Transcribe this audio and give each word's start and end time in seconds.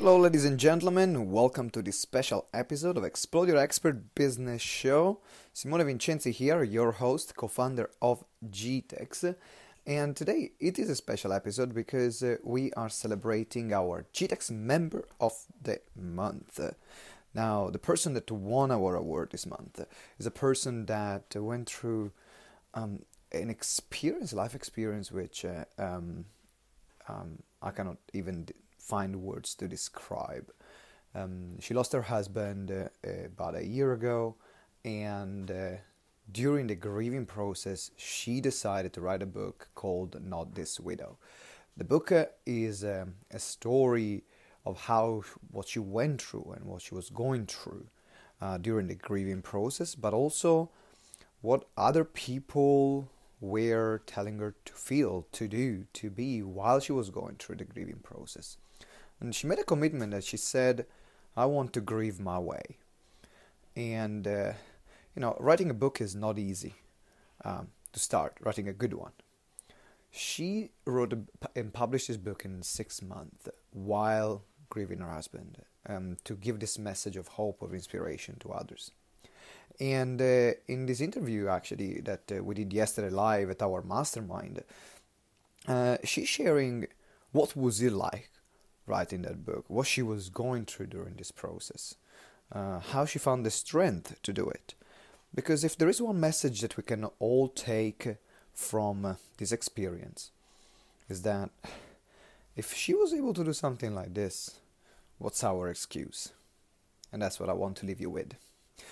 Hello, 0.00 0.16
ladies 0.16 0.46
and 0.46 0.58
gentlemen. 0.58 1.30
Welcome 1.30 1.68
to 1.70 1.82
this 1.82 2.00
special 2.00 2.46
episode 2.54 2.96
of 2.96 3.04
Explode 3.04 3.48
Your 3.48 3.58
Expert 3.58 4.14
Business 4.14 4.62
Show. 4.62 5.20
Simone 5.52 5.84
Vincenzi 5.84 6.32
here, 6.32 6.62
your 6.62 6.92
host, 6.92 7.36
co 7.36 7.46
founder 7.48 7.90
of 8.00 8.24
GTEx. 8.48 9.36
And 9.86 10.16
today 10.16 10.52
it 10.58 10.78
is 10.78 10.88
a 10.88 10.96
special 10.96 11.34
episode 11.34 11.74
because 11.74 12.22
uh, 12.22 12.36
we 12.42 12.72
are 12.72 12.88
celebrating 12.88 13.74
our 13.74 14.06
GTEx 14.14 14.50
Member 14.50 15.04
of 15.20 15.34
the 15.62 15.82
Month. 15.94 16.58
Now, 17.34 17.68
the 17.68 17.78
person 17.78 18.14
that 18.14 18.30
won 18.30 18.70
our 18.70 18.94
award 18.94 19.32
this 19.32 19.44
month 19.44 19.84
is 20.18 20.24
a 20.24 20.30
person 20.30 20.86
that 20.86 21.36
went 21.36 21.68
through 21.68 22.12
um, 22.72 23.00
an 23.32 23.50
experience, 23.50 24.32
life 24.32 24.54
experience, 24.54 25.12
which 25.12 25.44
uh, 25.44 25.66
um, 25.76 26.24
um, 27.06 27.42
I 27.60 27.70
cannot 27.70 27.98
even 28.14 28.48
find 28.90 29.22
words 29.22 29.54
to 29.54 29.68
describe. 29.68 30.46
Um, 31.14 31.60
she 31.60 31.74
lost 31.74 31.92
her 31.92 32.06
husband 32.16 32.70
uh, 32.70 33.10
about 33.32 33.54
a 33.54 33.66
year 33.76 33.92
ago, 33.92 34.36
and 34.84 35.50
uh, 35.50 35.76
during 36.30 36.66
the 36.66 36.74
grieving 36.74 37.26
process, 37.26 37.90
she 37.96 38.40
decided 38.40 38.92
to 38.92 39.00
write 39.00 39.22
a 39.22 39.26
book 39.40 39.68
called 39.74 40.20
Not 40.22 40.54
This 40.54 40.80
Widow. 40.80 41.18
The 41.76 41.84
book 41.84 42.12
uh, 42.12 42.26
is 42.46 42.84
um, 42.84 43.14
a 43.30 43.38
story 43.38 44.24
of 44.66 44.74
how 44.88 45.22
what 45.50 45.68
she 45.68 45.78
went 45.78 46.20
through 46.22 46.54
and 46.56 46.64
what 46.64 46.82
she 46.82 46.94
was 46.94 47.10
going 47.10 47.46
through 47.46 47.86
uh, 48.40 48.58
during 48.58 48.88
the 48.88 48.94
grieving 48.94 49.42
process, 49.42 49.94
but 49.94 50.12
also 50.12 50.70
what 51.40 51.64
other 51.76 52.04
people 52.04 53.08
were 53.40 54.02
telling 54.06 54.38
her 54.38 54.54
to 54.64 54.72
feel, 54.74 55.26
to 55.32 55.48
do, 55.48 55.86
to 55.94 56.10
be 56.10 56.42
while 56.42 56.80
she 56.80 56.92
was 56.92 57.08
going 57.10 57.36
through 57.36 57.56
the 57.56 57.64
grieving 57.64 58.00
process. 58.02 58.58
And 59.20 59.34
she 59.34 59.46
made 59.46 59.58
a 59.58 59.64
commitment 59.64 60.12
that 60.12 60.24
she 60.24 60.36
said, 60.36 60.86
I 61.36 61.46
want 61.46 61.72
to 61.74 61.80
grieve 61.80 62.18
my 62.18 62.38
way. 62.38 62.78
And, 63.76 64.26
uh, 64.26 64.52
you 65.14 65.20
know, 65.20 65.36
writing 65.38 65.70
a 65.70 65.74
book 65.74 66.00
is 66.00 66.14
not 66.16 66.38
easy 66.38 66.74
um, 67.44 67.68
to 67.92 68.00
start, 68.00 68.36
writing 68.40 68.68
a 68.68 68.72
good 68.72 68.94
one. 68.94 69.12
She 70.10 70.70
wrote 70.84 71.14
and 71.54 71.72
published 71.72 72.08
this 72.08 72.16
book 72.16 72.44
in 72.44 72.62
six 72.62 73.00
months 73.00 73.48
while 73.72 74.42
grieving 74.68 74.98
her 74.98 75.10
husband 75.10 75.58
um, 75.86 76.16
to 76.24 76.34
give 76.34 76.58
this 76.58 76.78
message 76.78 77.16
of 77.16 77.28
hope, 77.28 77.62
of 77.62 77.74
inspiration 77.74 78.36
to 78.40 78.50
others. 78.50 78.90
And 79.78 80.20
uh, 80.20 80.52
in 80.66 80.86
this 80.86 81.00
interview, 81.00 81.48
actually, 81.48 82.00
that 82.00 82.32
uh, 82.32 82.42
we 82.42 82.54
did 82.54 82.72
yesterday 82.72 83.10
live 83.10 83.50
at 83.50 83.62
our 83.62 83.82
mastermind, 83.82 84.62
uh, 85.68 85.98
she's 86.04 86.28
sharing 86.28 86.86
what 87.32 87.56
was 87.56 87.80
it 87.80 87.92
like 87.92 88.30
writing 88.90 89.22
that 89.22 89.46
book, 89.46 89.64
what 89.68 89.86
she 89.86 90.02
was 90.02 90.28
going 90.28 90.64
through 90.66 90.88
during 90.88 91.14
this 91.14 91.30
process, 91.30 91.94
uh, 92.52 92.80
how 92.92 93.04
she 93.04 93.18
found 93.18 93.46
the 93.46 93.50
strength 93.50 94.20
to 94.22 94.32
do 94.32 94.48
it. 94.48 94.74
Because 95.34 95.62
if 95.64 95.78
there 95.78 95.88
is 95.88 96.02
one 96.02 96.18
message 96.18 96.60
that 96.60 96.76
we 96.76 96.82
can 96.82 97.04
all 97.20 97.48
take 97.48 98.16
from 98.52 99.04
uh, 99.04 99.14
this 99.38 99.52
experience, 99.52 100.32
is 101.08 101.22
that 101.22 101.50
if 102.56 102.74
she 102.74 102.94
was 102.94 103.14
able 103.14 103.32
to 103.34 103.44
do 103.44 103.52
something 103.52 103.94
like 103.94 104.12
this, 104.14 104.58
what's 105.18 105.44
our 105.44 105.68
excuse? 105.68 106.32
And 107.12 107.22
that's 107.22 107.38
what 107.38 107.48
I 107.48 107.52
want 107.52 107.76
to 107.78 107.86
leave 107.86 108.00
you 108.00 108.10
with. 108.10 108.34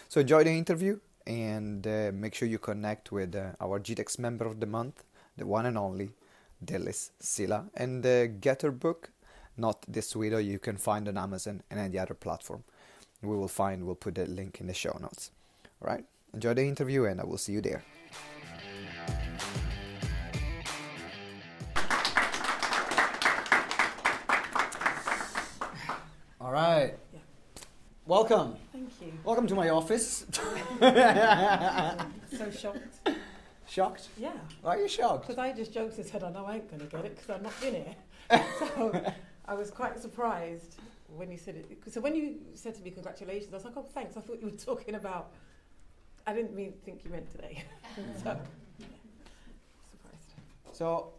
So 0.08 0.20
enjoy 0.20 0.44
the 0.44 0.50
interview 0.50 1.00
and 1.26 1.86
uh, 1.86 2.10
make 2.14 2.34
sure 2.34 2.48
you 2.48 2.58
connect 2.58 3.10
with 3.12 3.34
uh, 3.34 3.52
our 3.60 3.80
GTEx 3.80 4.18
member 4.18 4.46
of 4.46 4.60
the 4.60 4.66
month, 4.66 5.04
the 5.36 5.46
one 5.46 5.66
and 5.66 5.76
only 5.76 6.10
Dilys 6.64 7.10
Sillah, 7.20 7.68
and 7.74 8.04
uh, 8.06 8.26
get 8.26 8.62
her 8.62 8.70
book 8.70 9.10
not 9.58 9.84
this 9.88 10.14
widow 10.14 10.38
you 10.38 10.58
can 10.58 10.76
find 10.76 11.08
on 11.08 11.18
Amazon 11.18 11.62
and 11.70 11.80
any 11.80 11.98
other 11.98 12.14
platform. 12.14 12.64
We 13.22 13.36
will 13.36 13.48
find, 13.48 13.84
we'll 13.84 13.96
put 13.96 14.14
the 14.14 14.26
link 14.26 14.60
in 14.60 14.68
the 14.68 14.74
show 14.74 14.96
notes. 15.00 15.32
All 15.82 15.88
right, 15.88 16.04
enjoy 16.32 16.54
the 16.54 16.64
interview 16.64 17.04
and 17.04 17.20
I 17.20 17.24
will 17.24 17.38
see 17.38 17.52
you 17.52 17.60
there. 17.60 17.82
All 26.40 26.52
right. 26.52 26.94
Yeah. 27.12 27.20
Welcome. 28.06 28.54
Thank 28.72 28.88
you. 29.02 29.12
Welcome 29.24 29.46
to 29.48 29.54
my 29.54 29.68
office. 29.68 30.24
So 32.30 32.50
shocked. 32.50 33.08
shocked? 33.66 34.08
Yeah. 34.16 34.32
Why 34.62 34.76
are 34.76 34.80
you 34.80 34.88
shocked? 34.88 35.26
Because 35.26 35.38
I 35.38 35.52
just 35.52 35.72
joked 35.72 35.96
and 35.96 36.06
said, 36.06 36.22
I 36.22 36.30
know 36.30 36.44
I 36.46 36.56
ain't 36.56 36.70
going 36.70 36.80
to 36.80 36.86
get 36.86 37.04
it 37.04 37.16
because 37.16 37.30
I'm 37.30 37.42
not 37.42 37.52
in 37.62 37.74
it. 37.74 37.96
so 38.58 39.12
I 39.48 39.54
was 39.54 39.70
quite 39.70 39.98
surprised 39.98 40.76
when 41.16 41.32
you 41.32 41.38
said 41.38 41.56
it. 41.56 41.66
So 41.90 42.02
when 42.02 42.14
you 42.14 42.34
said 42.54 42.74
to 42.74 42.82
me, 42.82 42.90
congratulations, 42.90 43.52
I 43.54 43.56
was 43.56 43.64
like, 43.64 43.76
oh, 43.78 43.82
thanks. 43.82 44.16
I 44.18 44.20
thought 44.20 44.38
you 44.40 44.46
were 44.46 44.56
talking 44.72 44.94
about, 44.94 45.32
I 46.26 46.34
didn't 46.34 46.54
mean 46.54 46.74
think 46.84 47.02
you 47.02 47.10
meant 47.10 47.30
today. 47.30 47.64
so, 48.22 48.36
yeah. 48.78 48.86
Surprised. 49.90 50.32
So, 50.72 51.12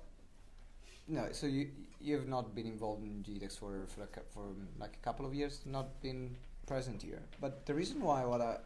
no. 1.07 1.28
So 1.31 1.47
you 1.47 1.69
you've 2.00 2.28
not 2.29 2.56
been 2.56 2.68
involved 2.68 3.03
in 3.03 3.23
GTEx 3.23 3.57
for 3.57 3.88
for, 3.88 4.03
a, 4.03 4.07
for 4.34 4.44
like 4.79 4.94
a 5.01 5.03
couple 5.03 5.25
of 5.25 5.34
years, 5.34 5.62
not 5.66 6.00
been 6.01 6.35
present 6.68 7.01
here. 7.01 7.23
But 7.41 7.66
the 7.66 7.73
reason 7.73 8.00
why 8.00 8.23
what 8.25 8.41
I, 8.41 8.57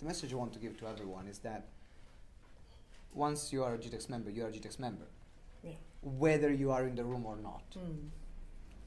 the 0.00 0.06
message 0.06 0.32
I 0.32 0.36
want 0.36 0.52
to 0.54 0.58
give 0.58 0.76
to 0.80 0.88
everyone 0.88 1.28
is 1.28 1.38
that 1.38 1.68
once 3.14 3.52
you 3.52 3.62
are 3.62 3.74
a 3.74 3.78
GTEx 3.78 4.10
member, 4.10 4.28
you 4.28 4.44
are 4.44 4.48
a 4.48 4.52
GTEx 4.52 4.80
member, 4.80 5.06
Yeah. 5.62 5.70
whether 6.02 6.52
you 6.52 6.72
are 6.72 6.84
in 6.84 6.96
the 6.96 7.04
room 7.04 7.24
or 7.24 7.36
not. 7.36 7.62
Mm. 7.78 8.08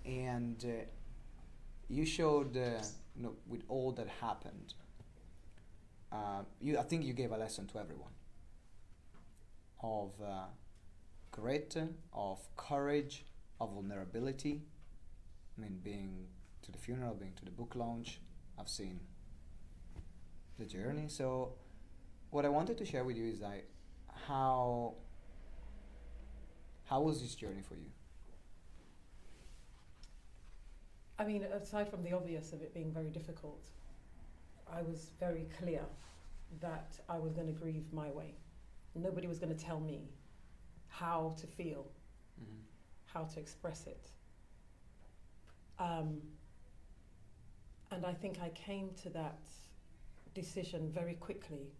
And 0.07 0.63
uh, 0.63 0.85
you 1.89 2.05
showed, 2.05 2.55
uh, 2.55 2.81
you 3.15 3.23
know, 3.23 3.33
with 3.45 3.63
all 3.67 3.91
that 3.93 4.07
happened, 4.21 4.73
uh, 6.11 6.43
you 6.61 6.77
I 6.77 6.83
think 6.83 7.03
you 7.03 7.13
gave 7.13 7.31
a 7.31 7.37
lesson 7.37 7.67
to 7.67 7.79
everyone 7.79 8.11
of 9.83 10.11
uh, 10.25 10.45
grit, 11.31 11.75
of 12.13 12.39
courage, 12.55 13.25
of 13.59 13.73
vulnerability. 13.73 14.61
I 15.57 15.61
mean, 15.61 15.79
being 15.83 16.27
to 16.63 16.71
the 16.71 16.77
funeral, 16.77 17.13
being 17.13 17.33
to 17.35 17.45
the 17.45 17.51
book 17.51 17.75
launch, 17.75 18.21
I've 18.57 18.69
seen 18.69 19.01
the 20.57 20.65
journey. 20.65 21.07
So, 21.09 21.53
what 22.29 22.45
I 22.45 22.49
wanted 22.49 22.77
to 22.77 22.85
share 22.85 23.03
with 23.03 23.17
you 23.17 23.27
is 23.27 23.41
like 23.41 23.67
how 24.27 24.95
how 26.85 27.01
was 27.01 27.21
this 27.21 27.35
journey 27.35 27.61
for 27.61 27.75
you? 27.75 27.91
I 31.19 31.25
mean, 31.25 31.43
aside 31.43 31.89
from 31.89 32.03
the 32.03 32.13
obvious 32.13 32.53
of 32.53 32.61
it 32.61 32.73
being 32.73 32.91
very 32.91 33.09
difficult, 33.09 33.63
I 34.71 34.81
was 34.81 35.11
very 35.19 35.47
clear 35.59 35.81
that 36.61 36.99
I 37.09 37.17
was 37.17 37.33
going 37.33 37.47
to 37.47 37.53
grieve 37.53 37.85
my 37.91 38.09
way. 38.11 38.35
Nobody 38.95 39.27
was 39.27 39.39
going 39.39 39.55
to 39.55 39.63
tell 39.63 39.79
me 39.79 40.09
how 40.87 41.35
to 41.39 41.47
feel, 41.47 41.87
Mm-hmm. 42.39 42.61
how 43.05 43.23
to 43.23 43.39
express 43.39 43.87
it. 43.87 44.11
Um, 45.79 46.21
and 47.89 48.05
I 48.05 48.13
think 48.13 48.37
I 48.43 48.49
came 48.49 48.91
to 49.01 49.09
that 49.09 49.39
decision 50.35 50.91
very 50.93 51.15
quickly 51.15 51.71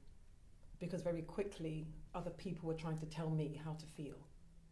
because 0.79 1.03
very 1.03 1.21
quickly 1.21 1.85
other 2.15 2.31
people 2.31 2.67
were 2.67 2.73
trying 2.73 2.97
to 2.97 3.05
tell 3.05 3.29
me 3.29 3.59
how 3.63 3.73
to 3.73 3.85
feel. 3.85 4.15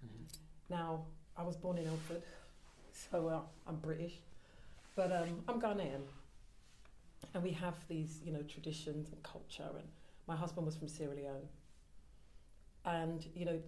Mm-hmm. 0.03 0.23
Now, 0.69 1.05
I 1.37 1.43
was 1.43 1.55
born 1.55 1.77
in 1.77 1.85
Ilford, 1.85 2.23
so 3.11 3.27
uh, 3.27 3.41
I'm 3.67 3.75
British, 3.75 4.13
but 4.95 5.11
um, 5.11 5.43
I'm 5.47 5.61
Ghanaian. 5.61 6.01
And 7.33 7.43
we 7.43 7.51
have 7.51 7.75
these, 7.87 8.21
you 8.23 8.31
know, 8.31 8.43
traditions 8.43 9.11
and 9.11 9.21
culture. 9.23 9.69
And 9.77 9.87
my 10.27 10.35
husband 10.35 10.65
was 10.65 10.75
from 10.75 10.87
Sierra 10.87 11.15
Leone. 11.15 11.47
And, 12.85 13.25
you 13.35 13.45
know, 13.45 13.59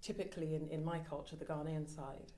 typically 0.00 0.54
in, 0.54 0.68
in 0.68 0.84
my 0.84 0.98
culture, 1.00 1.36
the 1.36 1.44
Ghanaian 1.44 1.86
side, 1.88 2.32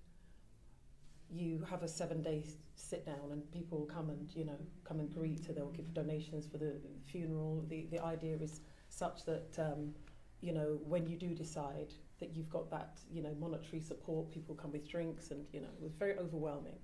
you 1.30 1.64
have 1.68 1.82
a 1.82 1.88
seven 1.88 2.22
day 2.22 2.42
sit 2.74 3.04
down 3.04 3.30
and 3.30 3.48
people 3.52 3.78
will 3.78 3.86
come 3.86 4.08
and, 4.08 4.34
you 4.34 4.46
know, 4.46 4.58
come 4.84 4.98
and 4.98 5.12
greet, 5.12 5.48
or 5.48 5.52
they'll 5.52 5.70
give 5.70 5.92
donations 5.92 6.46
for 6.46 6.58
the 6.58 6.76
funeral. 7.06 7.64
The, 7.68 7.86
the 7.90 8.02
idea 8.02 8.36
is 8.40 8.60
such 8.88 9.26
that, 9.26 9.58
um, 9.58 9.94
you 10.40 10.52
know, 10.52 10.78
when 10.86 11.06
you 11.06 11.16
do 11.16 11.34
decide 11.34 11.92
that 12.18 12.34
you've 12.34 12.48
got 12.48 12.70
that, 12.70 13.00
you 13.10 13.22
know, 13.22 13.34
monetary 13.38 13.80
support, 13.80 14.30
people 14.30 14.54
come 14.54 14.72
with 14.72 14.88
drinks 14.88 15.30
and, 15.30 15.44
you 15.52 15.60
know, 15.60 15.68
it 15.78 15.82
was 15.82 15.92
very 15.92 16.16
overwhelming. 16.16 16.78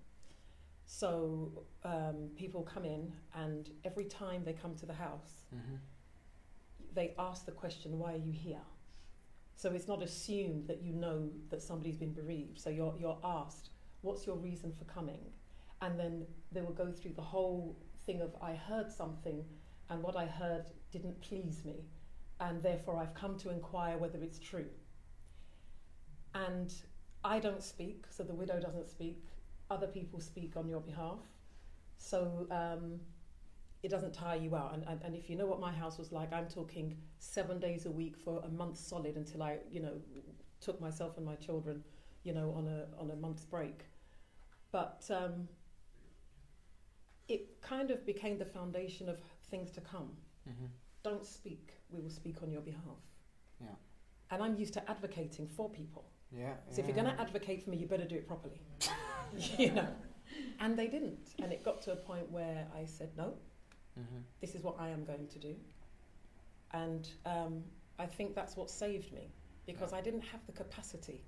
So 0.87 1.65
um, 1.85 2.31
people 2.37 2.63
come 2.63 2.85
in 2.85 3.13
and 3.35 3.71
every 3.85 4.05
time 4.05 4.43
they 4.45 4.53
come 4.53 4.75
to 4.77 4.87
the 4.87 4.95
house, 4.95 5.45
Mm-hmm. 5.55 5.77
they 6.95 7.15
ask 7.19 7.47
the 7.47 7.53
question, 7.53 7.99
why 7.99 8.15
are 8.15 8.19
you 8.19 8.33
here? 8.33 8.63
So 9.57 9.71
it's 9.71 9.87
not 9.87 10.03
assumed 10.03 10.67
that 10.67 10.83
you 10.83 10.93
know 10.93 11.31
that 11.51 11.63
somebody's 11.63 11.97
been 11.97 12.13
bereaved. 12.13 12.61
So 12.61 12.71
you're, 12.71 12.95
you're 12.99 13.19
asked, 13.23 13.71
what's 14.03 14.27
your 14.27 14.37
reason 14.37 14.73
for 14.77 14.85
coming? 14.85 15.21
And 15.81 15.99
then 15.99 16.27
they 16.51 16.61
will 16.61 16.73
go 16.73 16.91
through 16.91 17.13
the 17.13 17.23
whole 17.23 17.77
thing 18.05 18.21
of, 18.21 18.35
I 18.43 18.55
heard 18.55 18.91
something 18.91 19.45
and 19.91 20.03
what 20.03 20.17
I 20.17 20.27
heard 20.27 20.65
didn't 20.91 21.21
please 21.21 21.65
me. 21.65 21.85
And 22.41 22.63
therefore 22.63 22.99
I've 22.99 23.15
come 23.15 23.37
to 23.39 23.51
inquire 23.51 23.97
whether 23.97 24.23
it's 24.23 24.39
true. 24.41 24.67
And 26.35 26.73
I 27.23 27.39
don't 27.39 27.63
speak, 27.63 28.07
so 28.11 28.23
the 28.25 28.35
widow 28.35 28.59
doesn't 28.61 28.91
speak. 28.91 29.23
Other 29.71 29.87
people 29.87 30.21
speak 30.21 30.57
on 30.57 30.69
your 30.69 30.81
behalf. 30.81 31.21
So 31.97 32.47
um, 32.51 33.01
it 33.83 33.91
doesn't 33.91 34.13
tire 34.13 34.39
you 34.39 34.57
out. 34.57 34.75
And, 34.75 34.85
and, 34.89 35.01
and 35.03 35.15
if 35.15 35.29
you 35.29 35.37
know 35.37 35.47
what 35.47 35.61
my 35.61 35.73
house 35.73 35.99
was 35.99 36.13
like, 36.13 36.33
I'm 36.33 36.49
talking 36.49 36.97
seven 37.19 37.59
days 37.61 37.87
a 37.87 37.91
week 37.91 38.17
for 38.17 38.43
a 38.45 38.49
month 38.49 38.79
solid 38.79 39.17
until 39.17 39.43
I, 39.43 39.59
you 39.71 39.81
know, 39.81 39.93
took 40.61 40.81
myself 40.81 41.17
and 41.17 41.27
my 41.27 41.35
children, 41.37 41.85
you 42.23 42.33
know, 42.33 42.55
on 42.57 42.67
a 42.67 42.87
on 43.01 43.11
a 43.11 43.17
month's 43.17 43.45
break. 43.45 43.85
But 44.73 45.05
um, 45.11 45.49
it 47.29 47.61
kind 47.61 47.91
of 47.91 48.05
became 48.07 48.39
the 48.39 48.45
foundation 48.45 49.09
of 49.09 49.19
things 49.51 49.71
to 49.73 49.81
come. 49.81 50.11
Mm-hmm. 50.49 50.67
Don't 51.03 51.27
speak; 51.27 51.75
we 51.91 52.01
will 52.01 52.11
speak 52.11 52.43
on 52.43 52.51
your 52.51 52.63
behalf. 52.63 53.05
Yeah. 53.61 53.69
And 54.31 54.43
I'm 54.43 54.57
used 54.57 54.73
to 54.75 54.91
advocating 54.91 55.47
for 55.47 55.69
people. 55.69 56.07
Yeah. 56.33 56.55
So 56.71 56.81
if 56.81 56.87
you're 56.87 56.97
going 56.97 57.15
to 57.15 57.21
advocate 57.21 57.63
for 57.63 57.71
me, 57.71 57.77
you 57.77 57.87
better 57.87 58.07
do 58.07 58.17
it 58.17 58.27
properly. 58.27 58.61
you 59.59 59.73
know. 59.73 59.89
And 60.61 60.77
they 60.79 60.87
didn't. 60.89 61.35
And 61.43 61.53
it 61.53 61.63
got 61.65 61.83
to 61.83 61.93
a 61.93 61.97
point 61.97 62.31
where 62.31 62.67
I 62.77 62.87
said, 62.87 63.11
no, 63.17 63.35
Mm-hmm. 63.99 64.23
this 64.41 64.57
is 64.57 64.65
what 64.65 64.75
I 64.81 64.89
am 64.89 65.05
going 65.05 65.29
to 65.29 65.39
do. 65.39 65.55
And 66.73 67.09
um, 67.27 67.63
I 67.99 68.07
think 68.07 68.35
that's 68.35 68.57
what 68.57 68.69
saved 68.69 69.13
me 69.13 69.31
because 69.67 69.93
I 69.93 70.01
didn't 70.01 70.23
have 70.23 70.45
the 70.47 70.53
capacity, 70.53 71.23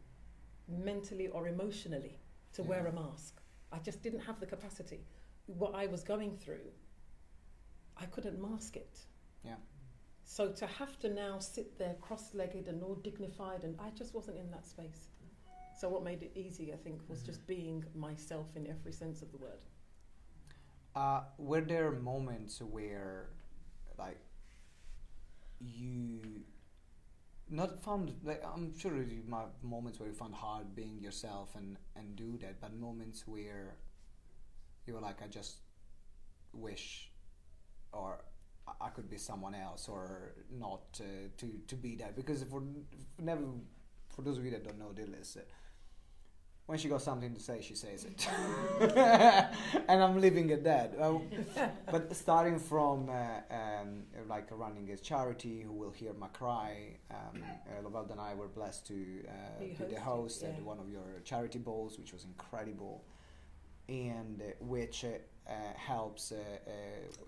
mentally 0.68 1.28
or 1.28 1.46
emotionally, 1.46 2.18
to 2.54 2.64
wear 2.64 2.86
a 2.88 2.92
mask. 2.92 3.40
I 3.72 3.78
just 3.78 4.02
didn't 4.02 4.20
have 4.20 4.40
the 4.40 4.46
capacity. 4.46 5.06
What 5.46 5.76
I 5.76 5.86
was 5.86 6.02
going 6.02 6.36
through, 6.36 6.72
I 7.96 8.06
couldn't 8.06 8.40
mask 8.40 8.74
it. 8.76 8.98
Yeah. 9.44 9.54
So 10.24 10.48
to 10.50 10.66
have 10.66 10.98
to 11.00 11.08
now 11.08 11.38
sit 11.38 11.78
there 11.78 11.94
cross-legged 12.00 12.66
and 12.66 12.82
all 12.82 12.96
dignified, 12.96 13.62
and 13.62 13.78
I 13.78 13.90
just 13.90 14.12
wasn't 14.12 14.38
in 14.38 14.50
that 14.50 14.66
space. 14.66 15.06
So 15.76 15.88
what 15.90 16.02
made 16.02 16.22
it 16.22 16.32
easy, 16.34 16.72
I 16.72 16.76
think, 16.76 17.02
was 17.08 17.20
Mhm. 17.22 17.26
just 17.26 17.46
being 17.46 17.84
myself 17.94 18.56
in 18.56 18.66
every 18.66 18.92
sense 18.92 19.22
of 19.22 19.30
the 19.30 19.36
word. 19.38 19.60
Uh, 20.94 21.24
were 21.36 21.60
there 21.60 21.90
moments 21.92 22.60
where, 22.62 23.28
like, 23.98 24.18
you 25.60 26.44
not 27.48 27.78
found 27.80 28.12
like 28.24 28.42
I'm 28.44 28.76
sure 28.76 29.00
you 29.02 29.22
might 29.26 29.42
have 29.42 29.62
moments 29.62 30.00
where 30.00 30.08
you 30.08 30.14
found 30.14 30.34
hard 30.34 30.74
being 30.74 30.98
yourself 31.00 31.54
and 31.54 31.78
and 31.94 32.16
do 32.16 32.36
that, 32.38 32.60
but 32.60 32.74
moments 32.74 33.26
where 33.26 33.76
you 34.86 34.94
were 34.94 35.00
like, 35.00 35.22
I 35.22 35.26
just 35.26 35.58
wish, 36.52 37.10
or 37.92 38.24
I- 38.80 38.88
could 38.90 39.08
be 39.10 39.18
someone 39.18 39.54
else, 39.54 39.88
or 39.88 40.34
not 40.50 41.00
uh, 41.00 41.28
to 41.38 41.46
to 41.68 41.76
be 41.76 41.96
that 41.96 42.16
because 42.16 42.42
for, 42.44 42.62
never 43.20 43.42
for 44.08 44.22
those 44.22 44.38
of 44.38 44.44
you 44.44 44.50
that 44.52 44.64
don't 44.64 44.78
know 44.78 44.92
Dilys, 44.94 45.36
uh, 45.36 45.40
when 46.66 46.78
she 46.78 46.88
got 46.88 47.00
something 47.00 47.32
to 47.32 47.40
say, 47.40 47.60
she 47.62 47.74
says 47.74 48.04
it, 48.04 48.28
and 49.88 50.02
I'm 50.02 50.20
leaving 50.20 50.50
it 50.50 50.64
that. 50.64 50.94
Uh, 51.00 51.18
but 51.90 52.14
starting 52.14 52.58
from 52.58 53.08
uh, 53.08 53.54
um, 53.54 54.02
like 54.28 54.48
running 54.50 54.90
a 54.90 54.96
charity, 54.96 55.62
who 55.64 55.72
will 55.72 55.92
hear 55.92 56.12
my 56.14 56.26
cry, 56.28 56.96
um, 57.10 57.42
uh, 57.42 57.88
Lovalda 57.88 58.12
and 58.12 58.20
I 58.20 58.34
were 58.34 58.48
blessed 58.48 58.86
to 58.88 58.94
uh, 59.28 59.60
Be 59.60 59.66
be 59.66 59.74
the 59.74 59.84
hosted, 59.94 60.02
host 60.02 60.42
at 60.42 60.62
one 60.62 60.80
of 60.80 60.90
your 60.90 61.20
charity 61.24 61.60
balls, 61.60 61.98
which 61.98 62.12
was 62.12 62.24
incredible, 62.24 63.04
and 63.88 64.42
uh, 64.42 64.44
which 64.60 65.04
uh, 65.04 65.08
helps 65.76 66.32
uh, 66.32 66.36
uh, 66.66 66.70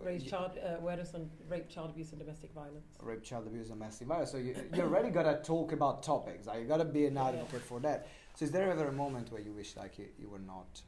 Raise 0.05 0.25
child 0.25 0.53
uh, 0.65 0.77
awareness 0.79 1.15
on 1.15 1.31
rape, 1.49 1.69
child 1.69 1.91
abuse, 1.91 2.11
and 2.11 2.19
domestic 2.19 2.53
violence. 2.53 2.87
rape, 3.03 3.23
child 3.23 3.47
abuse, 3.47 3.71
and 3.71 3.79
domestic 3.79 4.09
violence. 4.09 4.31
So 4.33 4.39
you, 4.39 4.55
you 4.75 4.83
already 4.83 5.11
gotta 5.11 5.41
talk 5.43 5.73
about 5.73 6.03
topics. 6.03 6.47
Like 6.47 6.61
you 6.61 6.67
gotta 6.67 6.85
be 6.85 7.07
an 7.07 7.15
Yeah. 7.15 7.29
advocate 7.29 7.63
for 7.63 7.81
that. 7.81 8.09
So 8.35 8.45
is 8.45 8.51
there 8.51 8.71
ever 8.71 8.89
a 8.89 8.93
moment 8.93 9.31
where 9.33 9.41
you 9.41 9.53
wish 9.53 9.77
like 9.77 9.99
you, 9.99 10.07
you 10.19 10.29
were 10.29 10.39
not, 10.41 10.83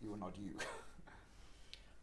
you 0.00 0.10
were 0.10 0.16
not 0.16 0.36
you? 0.38 0.52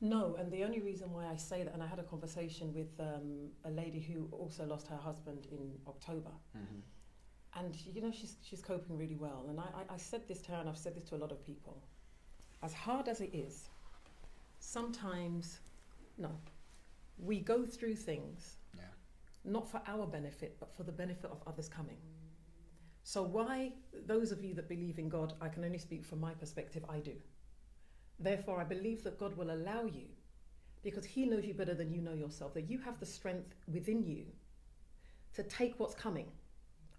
No, 0.01 0.35
and 0.37 0.51
the 0.51 0.65
only 0.65 0.81
reason 0.81 1.13
why 1.13 1.27
I 1.27 1.37
say 1.37 1.63
that, 1.63 1.73
and 1.73 1.81
I 1.81 1.87
had 1.87 1.97
a 1.97 2.03
conversation 2.03 2.73
with 2.73 2.89
um, 2.99 3.47
a 3.63 3.69
lady 3.71 4.01
who 4.01 4.27
also 4.33 4.65
lost 4.65 4.87
her 4.87 4.97
husband 4.97 5.47
in 5.49 5.71
October, 5.87 6.31
mm-hmm. 6.57 7.59
and 7.59 7.73
you 7.85 8.01
know 8.01 8.11
she's 8.11 8.35
she's 8.43 8.61
coping 8.61 8.97
really 8.97 9.15
well. 9.15 9.45
And 9.47 9.61
I, 9.61 9.63
I, 9.63 9.93
I 9.93 9.97
said 9.97 10.27
this 10.27 10.41
to 10.41 10.51
her, 10.51 10.57
and 10.57 10.67
I've 10.67 10.77
said 10.77 10.95
this 10.95 11.05
to 11.05 11.15
a 11.15 11.21
lot 11.23 11.31
of 11.31 11.45
people. 11.45 11.81
As 12.61 12.73
hard 12.73 13.07
as 13.07 13.21
it 13.21 13.33
is, 13.33 13.69
sometimes, 14.63 15.59
no, 16.17 16.31
we 17.17 17.39
go 17.39 17.65
through 17.65 17.95
things 17.95 18.57
Yeah. 18.75 18.89
not 19.43 19.69
for 19.69 19.81
our 19.85 20.07
benefit, 20.07 20.59
but 20.59 20.73
for 20.73 20.83
the 20.83 20.91
benefit 20.91 21.29
of 21.29 21.43
others 21.45 21.67
coming. 21.67 22.01
So, 23.03 23.21
why, 23.21 23.73
those 24.05 24.31
of 24.31 24.43
you 24.43 24.53
that 24.55 24.69
believe 24.69 24.97
in 24.97 25.09
God, 25.09 25.33
I 25.41 25.49
can 25.49 25.65
only 25.65 25.77
speak 25.77 26.05
from 26.05 26.21
my 26.21 26.33
perspective, 26.33 26.85
I 26.87 27.01
do. 27.01 27.21
Therefore, 28.19 28.61
I 28.61 28.63
believe 28.63 29.03
that 29.03 29.19
God 29.19 29.35
will 29.35 29.51
allow 29.51 29.83
you, 29.83 30.07
because 30.81 31.05
He 31.05 31.25
knows 31.25 31.45
you 31.45 31.53
better 31.53 31.73
than 31.73 31.91
you 31.91 32.01
know 32.01 32.13
yourself, 32.13 32.53
that 32.53 32.69
you 32.69 32.79
have 32.79 32.99
the 32.99 33.05
strength 33.05 33.55
within 33.67 34.03
you 34.05 34.25
to 35.33 35.43
take 35.43 35.77
what's 35.79 35.95
coming. 35.95 36.31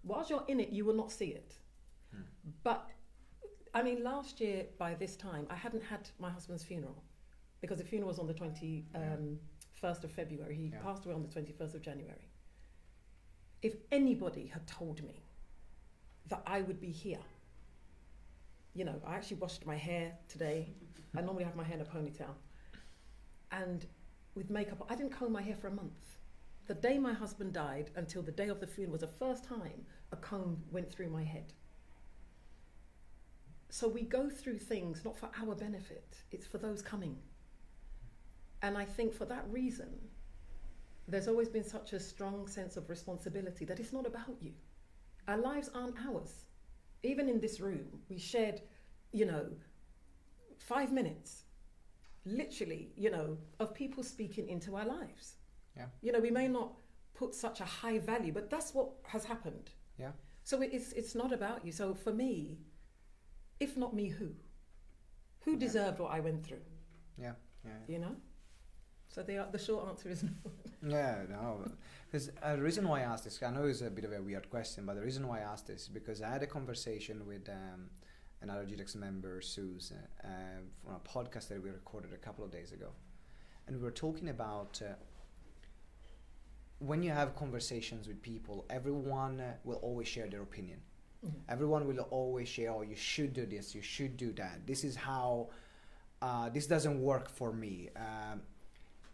Whilst 0.03 0.29
you're 0.29 0.45
in 0.47 0.59
it, 0.59 0.69
you 0.69 0.85
will 0.85 0.93
not 0.93 1.11
see 1.11 1.29
it. 1.29 1.57
Hmm. 2.11 2.21
But, 2.63 2.91
I 3.73 3.81
mean, 3.81 4.03
last 4.03 4.39
year 4.39 4.67
by 4.77 4.93
this 4.93 5.15
time, 5.15 5.47
I 5.49 5.55
hadn't 5.55 5.83
had 5.83 6.09
my 6.19 6.29
husband's 6.29 6.63
funeral 6.63 7.03
because 7.65 7.79
the 7.79 7.83
funeral 7.83 8.09
was 8.09 8.19
on 8.19 8.27
the 8.27 8.33
21st 8.33 8.83
um, 8.93 9.39
of 10.03 10.11
February. 10.11 10.55
He 10.55 10.67
Yeah. 10.67 10.81
passed 10.81 11.03
away 11.03 11.15
on 11.15 11.23
the 11.23 11.27
21st 11.27 11.73
of 11.73 11.81
January. 11.81 12.29
If 13.63 13.77
anybody 13.91 14.45
had 14.45 14.67
told 14.67 15.01
me 15.03 15.23
that 16.27 16.43
I 16.45 16.61
would 16.61 16.79
be 16.79 16.91
here, 16.91 17.25
you 18.75 18.85
know, 18.85 19.01
I 19.03 19.15
actually 19.15 19.37
washed 19.37 19.65
my 19.65 19.77
hair 19.77 20.15
today. 20.27 20.75
I 21.17 21.21
normally 21.21 21.43
have 21.43 21.55
my 21.55 21.63
hair 21.63 21.77
in 21.77 21.81
a 21.81 21.85
ponytail. 21.85 22.35
And 23.51 23.87
with 24.35 24.51
makeup, 24.51 24.85
I 24.87 24.95
didn't 24.95 25.13
comb 25.13 25.31
my 25.31 25.41
hair 25.41 25.55
for 25.55 25.67
a 25.67 25.71
month. 25.71 26.19
The 26.67 26.75
day 26.75 26.99
my 26.99 27.13
husband 27.13 27.53
died 27.53 27.89
until 27.95 28.21
the 28.21 28.31
day 28.31 28.49
of 28.49 28.59
the 28.59 28.67
funeral 28.67 28.91
was 28.91 29.01
the 29.01 29.07
first 29.07 29.43
time 29.43 29.87
a 30.11 30.17
comb 30.17 30.63
went 30.71 30.91
through 30.91 31.09
my 31.09 31.23
head. 31.23 31.53
So 33.69 33.87
we 33.87 34.03
go 34.03 34.29
through 34.29 34.59
things 34.59 35.03
not 35.03 35.17
for 35.17 35.29
our 35.41 35.55
benefit, 35.55 36.21
it's 36.31 36.45
for 36.45 36.59
those 36.59 36.83
coming. 36.83 37.17
And 38.65 38.75
I 38.79 38.83
think 38.83 39.13
for 39.13 39.25
that 39.25 39.45
reason, 39.51 39.89
there's 41.07 41.27
always 41.27 41.49
been 41.49 41.63
such 41.63 41.93
a 41.93 41.99
strong 41.99 42.47
sense 42.47 42.77
of 42.77 42.89
responsibility 42.89 43.63
that 43.63 43.79
it's 43.79 43.93
not 43.93 44.07
about 44.07 44.35
you. 44.41 44.53
Our 45.27 45.37
lives 45.37 45.69
aren't 45.75 45.97
ours. 46.09 46.45
Even 47.03 47.29
in 47.29 47.39
this 47.39 47.59
room, 47.59 47.85
we 48.09 48.17
shared, 48.17 48.61
you 49.11 49.27
know, 49.27 49.45
five 50.57 50.91
minutes, 50.91 51.43
literally, 52.25 52.91
you 52.97 53.11
know, 53.11 53.37
of 53.59 53.75
people 53.75 54.01
speaking 54.01 54.49
into 54.49 54.75
our 54.75 54.85
lives. 54.85 55.35
Yeah. 55.77 55.85
You 56.01 56.11
know, 56.11 56.19
we 56.19 56.31
may 56.31 56.47
not 56.47 56.73
put 57.13 57.35
such 57.35 57.61
a 57.61 57.65
high 57.65 57.99
value, 57.99 58.33
but 58.33 58.49
that's 58.49 58.73
what 58.73 58.89
has 59.03 59.25
happened. 59.25 59.69
Yeah. 59.99 60.13
So 60.43 60.63
it's 60.63 60.91
it's 60.93 61.13
not 61.13 61.31
about 61.31 61.63
you. 61.63 61.71
So 61.71 61.93
for 61.93 62.13
me, 62.13 62.57
if 63.59 63.77
not 63.77 63.93
me, 63.93 64.09
who? 64.09 64.29
Who 65.41 65.51
Yeah. 65.51 65.59
deserved 65.59 65.99
what 65.99 66.11
I 66.11 66.19
went 66.19 66.43
through? 66.43 66.65
Yeah. 67.15 67.33
Yeah. 67.63 67.71
You 67.87 67.99
know. 67.99 68.15
So 69.15 69.23
the 69.23 69.47
the 69.49 69.57
short 69.57 69.87
answer 69.87 70.09
is 70.09 70.23
no. 70.81 70.97
Yeah, 70.97 71.19
no. 71.29 71.71
Because 72.05 72.31
uh, 72.43 72.57
the 72.57 72.61
reason 72.61 72.85
why 72.85 72.99
I 72.99 73.03
asked 73.03 73.23
this, 73.23 73.41
I 73.41 73.49
know 73.49 73.63
it's 73.63 73.79
a 73.79 73.89
bit 73.89 74.03
of 74.03 74.11
a 74.11 74.21
weird 74.21 74.49
question, 74.49 74.85
but 74.85 74.95
the 74.95 75.01
reason 75.01 75.25
why 75.25 75.39
I 75.39 75.43
asked 75.43 75.67
this 75.67 75.83
is 75.83 75.87
because 75.87 76.21
I 76.21 76.29
had 76.29 76.43
a 76.43 76.47
conversation 76.47 77.25
with 77.25 77.47
um, 77.47 77.85
another 78.41 78.65
GTEx 78.65 78.93
member, 78.97 79.39
Suze, 79.39 79.93
uh, 80.21 80.27
from 80.83 80.95
a 80.95 80.99
podcast 80.99 81.47
that 81.47 81.63
we 81.63 81.69
recorded 81.69 82.11
a 82.11 82.17
couple 82.17 82.43
of 82.43 82.51
days 82.51 82.73
ago. 82.73 82.89
And 83.65 83.77
we 83.77 83.83
were 83.83 83.97
talking 84.05 84.27
about 84.27 84.81
uh, 84.83 84.95
when 86.79 87.01
you 87.01 87.11
have 87.11 87.37
conversations 87.37 88.09
with 88.09 88.21
people, 88.21 88.65
everyone 88.69 89.41
will 89.63 89.77
always 89.77 90.09
share 90.09 90.27
their 90.27 90.41
opinion. 90.41 90.79
Everyone 91.47 91.87
will 91.87 92.01
always 92.11 92.49
share, 92.49 92.71
oh, 92.71 92.81
you 92.81 92.97
should 92.97 93.33
do 93.33 93.45
this, 93.45 93.73
you 93.73 93.81
should 93.81 94.17
do 94.17 94.33
that. 94.33 94.67
This 94.67 94.83
is 94.83 94.97
how, 94.97 95.47
uh, 96.21 96.49
this 96.49 96.67
doesn't 96.67 97.01
work 97.01 97.29
for 97.29 97.53
me. 97.53 97.89
Um, 97.95 98.41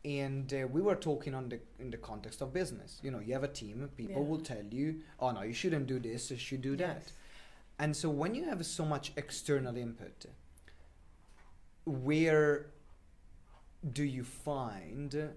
and 0.03 0.51
uh, 0.53 0.67
we 0.67 0.81
were 0.81 0.96
talking 0.96 1.36
on 1.36 1.50
the 1.50 1.60
in 1.79 1.91
the 1.91 1.98
context 1.98 2.41
of 2.41 2.53
business. 2.53 3.00
You 3.03 3.12
know, 3.12 3.20
you 3.20 3.34
have 3.34 3.43
a 3.43 3.48
team. 3.48 3.89
People 3.96 4.22
Yeah. 4.24 4.27
will 4.29 4.39
tell 4.41 4.63
you, 4.72 5.01
"Oh 5.20 5.31
no, 5.31 5.41
you 5.43 5.53
shouldn't 5.53 5.88
do 5.88 6.00
this. 6.00 6.31
You 6.31 6.38
should 6.38 6.62
do 6.62 6.75
that." 6.77 7.12
And 7.77 7.96
so 7.96 8.10
when 8.10 8.36
you 8.36 8.46
have 8.46 8.65
so 8.65 8.86
much 8.86 9.12
external 9.15 9.75
input, 9.77 10.25
where 11.86 12.67
do 13.93 14.03
you 14.03 14.24
find 14.24 15.34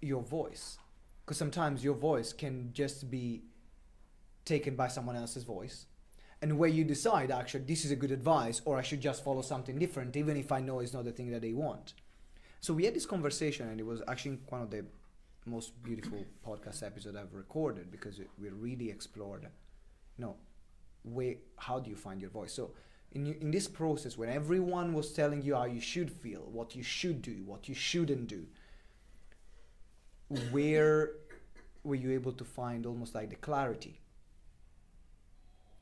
your 0.00 0.22
voice? 0.22 0.78
Because 1.24 1.38
sometimes 1.38 1.82
your 1.82 1.94
voice 1.94 2.32
can 2.32 2.70
just 2.72 3.10
be 3.10 3.42
taken 4.44 4.76
by 4.76 4.88
someone 4.88 5.16
else's 5.16 5.44
voice. 5.44 5.86
And 6.42 6.58
where 6.58 6.68
you 6.68 6.84
decide, 6.84 7.30
actually, 7.30 7.64
this 7.64 7.84
is 7.84 7.90
a 7.90 7.96
good 7.96 8.10
advice, 8.12 8.60
or 8.66 8.76
I 8.76 8.82
should 8.82 9.00
just 9.00 9.24
follow 9.24 9.40
something 9.42 9.78
different, 9.78 10.16
even 10.16 10.36
if 10.36 10.52
I 10.52 10.60
know 10.60 10.80
it's 10.80 10.92
not 10.92 11.04
the 11.04 11.12
thing 11.12 11.30
that 11.30 11.40
they 11.40 11.54
want. 11.54 11.94
So 12.66 12.74
we 12.74 12.84
had 12.84 12.94
this 12.94 13.06
conversation, 13.06 13.68
and 13.68 13.78
it 13.78 13.86
was 13.86 14.02
actually 14.08 14.40
one 14.48 14.60
of 14.60 14.72
the 14.72 14.84
most 15.44 15.80
beautiful 15.84 16.26
podcast 16.44 16.82
episodes 16.82 17.16
I've 17.16 17.32
recorded 17.32 17.92
because 17.92 18.18
it, 18.18 18.28
we 18.42 18.48
really 18.48 18.90
explored, 18.90 19.42
you 19.42 20.24
know, 20.24 20.34
where, 21.04 21.36
how 21.58 21.78
do 21.78 21.90
you 21.90 21.94
find 21.94 22.20
your 22.20 22.30
voice? 22.30 22.52
So 22.52 22.72
in 23.12 23.28
in 23.34 23.52
this 23.52 23.68
process 23.68 24.18
when 24.18 24.28
everyone 24.28 24.94
was 24.94 25.12
telling 25.12 25.42
you 25.42 25.54
how 25.54 25.66
you 25.66 25.80
should 25.80 26.10
feel, 26.10 26.40
what 26.40 26.74
you 26.74 26.82
should 26.82 27.22
do, 27.22 27.36
what 27.46 27.68
you 27.68 27.74
shouldn't 27.76 28.26
do, 28.26 28.44
where 30.50 31.12
were 31.84 31.94
you 31.94 32.10
able 32.10 32.32
to 32.32 32.44
find 32.44 32.84
almost 32.84 33.14
like 33.14 33.30
the 33.30 33.36
clarity 33.36 34.00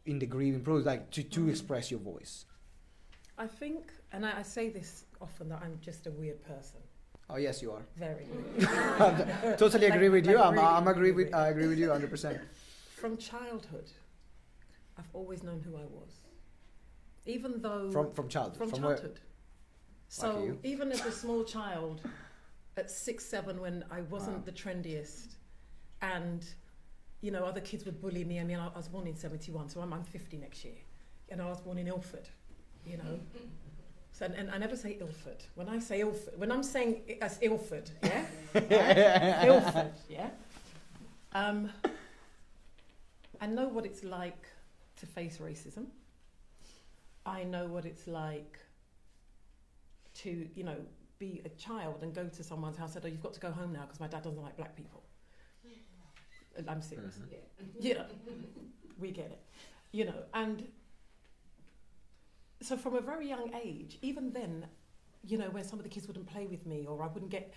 in 0.05 0.19
the 0.19 0.27
grieving 0.27 0.61
process, 0.61 0.85
like 0.85 1.11
to, 1.13 1.23
to 1.23 1.49
express 1.49 1.91
your 1.91 2.01
voice? 2.01 2.45
I 3.39 3.47
think, 3.47 3.93
and 4.13 4.25
I, 4.25 4.39
I 4.39 4.43
say 4.43 4.69
this 4.69 5.05
often, 5.21 5.49
that 5.49 5.61
I'm 5.63 5.79
just 5.81 6.07
a 6.07 6.11
weird 6.11 6.43
person. 6.45 6.81
Oh 7.31 7.37
yes, 7.37 7.63
you 7.63 7.73
are. 7.73 7.83
Very. 7.97 8.27
totally 9.57 9.87
agree 9.87 10.09
Like- 10.09 10.13
with 10.13 10.27
you. 10.27 10.37
like 10.37 10.47
I'm, 10.47 10.55
really, 10.55 10.67
I'm 10.67 10.89
agree 10.89 11.11
with 11.13 11.35
I 11.35 11.49
agree 11.49 11.67
with 11.69 11.79
you 11.79 11.89
100. 11.89 12.11
percent 12.11 12.39
From 12.97 13.17
childhood, 13.17 13.91
I've 14.99 15.09
always 15.15 15.43
known 15.43 15.61
who 15.65 15.77
I 15.77 15.85
was, 15.87 16.13
even 17.27 17.61
though 17.63 17.91
From 17.91 18.13
from 18.13 18.29
childhood. 18.29 18.71
from, 18.71 18.83
where- 18.83 18.97
childhood. 18.97 19.21
So 20.09 20.57
even 20.63 20.93
as 20.93 21.05
a 21.07 21.11
small 21.11 21.43
child, 21.45 22.03
at 22.77 22.91
six, 22.91 23.25
seven, 23.25 23.61
when 23.61 23.85
I 23.91 24.03
wasn't 24.03 24.37
Wow. 24.39 24.43
the 24.45 24.53
trendiest, 24.53 25.37
and 26.03 26.45
you 27.21 27.31
know 27.33 27.45
other 27.45 27.61
kids 27.63 27.85
would 27.87 28.01
bully 28.01 28.23
me. 28.25 28.39
I 28.39 28.45
mean, 28.45 28.59
I, 28.59 28.67
I 28.69 28.77
was 28.77 28.87
born 28.89 29.07
in 29.09 29.17
'71, 29.17 29.71
so 29.71 29.81
I'm, 29.81 29.93
I'm 29.93 30.05
50 30.05 30.37
next 30.37 30.63
year, 30.65 30.77
and 31.31 31.41
I 31.43 31.47
was 31.49 31.61
born 31.61 31.79
in 31.79 31.89
Ilford. 31.89 32.29
You 32.87 32.99
know. 32.99 33.21
So, 34.13 34.27
and, 34.27 34.35
and 34.35 34.51
I 34.51 34.59
never 34.59 34.77
say 34.77 34.97
Ilford. 35.01 35.43
When 35.57 35.69
I 35.69 35.79
say 35.81 36.01
Ilford, 36.01 36.35
when 36.39 36.53
I'm 36.53 36.63
saying 36.63 37.03
it 37.09 37.19
as 37.21 37.39
Ilford, 37.43 37.91
yeah, 38.03 38.25
Right? 38.55 39.45
Ilford, 39.49 39.93
yeah. 40.09 40.31
Um, 41.33 41.71
I 43.41 43.47
know 43.47 43.67
what 43.67 43.85
it's 43.85 44.05
like 44.05 44.47
to 45.01 45.07
face 45.07 45.39
racism. 45.39 45.87
I 47.27 47.43
know 47.43 47.67
what 47.67 47.85
it's 47.87 48.07
like 48.07 48.59
to, 50.23 50.49
you 50.55 50.63
know, 50.63 50.77
be 51.19 51.43
a 51.45 51.49
child 51.51 52.03
and 52.03 52.15
go 52.15 52.29
to 52.29 52.45
someone's 52.45 52.77
house 52.77 52.95
and 52.95 53.03
say, 53.03 53.09
"Oh, 53.09 53.13
you've 53.13 53.23
got 53.23 53.35
to 53.35 53.41
go 53.41 53.51
home 53.51 53.73
now 53.73 53.83
because 53.83 53.99
my 53.99 54.07
dad 54.07 54.23
doesn't 54.23 54.41
like 54.41 54.57
black 54.57 54.77
people." 54.77 55.03
I'm 56.69 56.83
serious. 56.83 57.19
Mhm. 57.19 57.85
You 57.85 57.95
know, 57.95 58.07
we 59.01 59.11
get 59.11 59.27
it. 59.27 59.43
You 59.91 60.05
know, 60.05 60.23
and 60.35 60.69
so 62.61 62.77
from 62.77 62.95
a 62.97 63.01
very 63.01 63.29
young 63.29 63.53
age, 63.55 63.99
even 64.03 64.31
then, 64.33 64.67
you 65.23 65.39
know, 65.39 65.51
when 65.51 65.65
some 65.65 65.79
of 65.79 65.83
the 65.83 65.89
kids 65.89 66.07
wouldn't 66.07 66.27
play 66.27 66.47
with 66.47 66.67
me 66.67 66.87
or 66.87 67.03
I 67.03 67.07
wouldn't 67.09 67.31
get. 67.31 67.53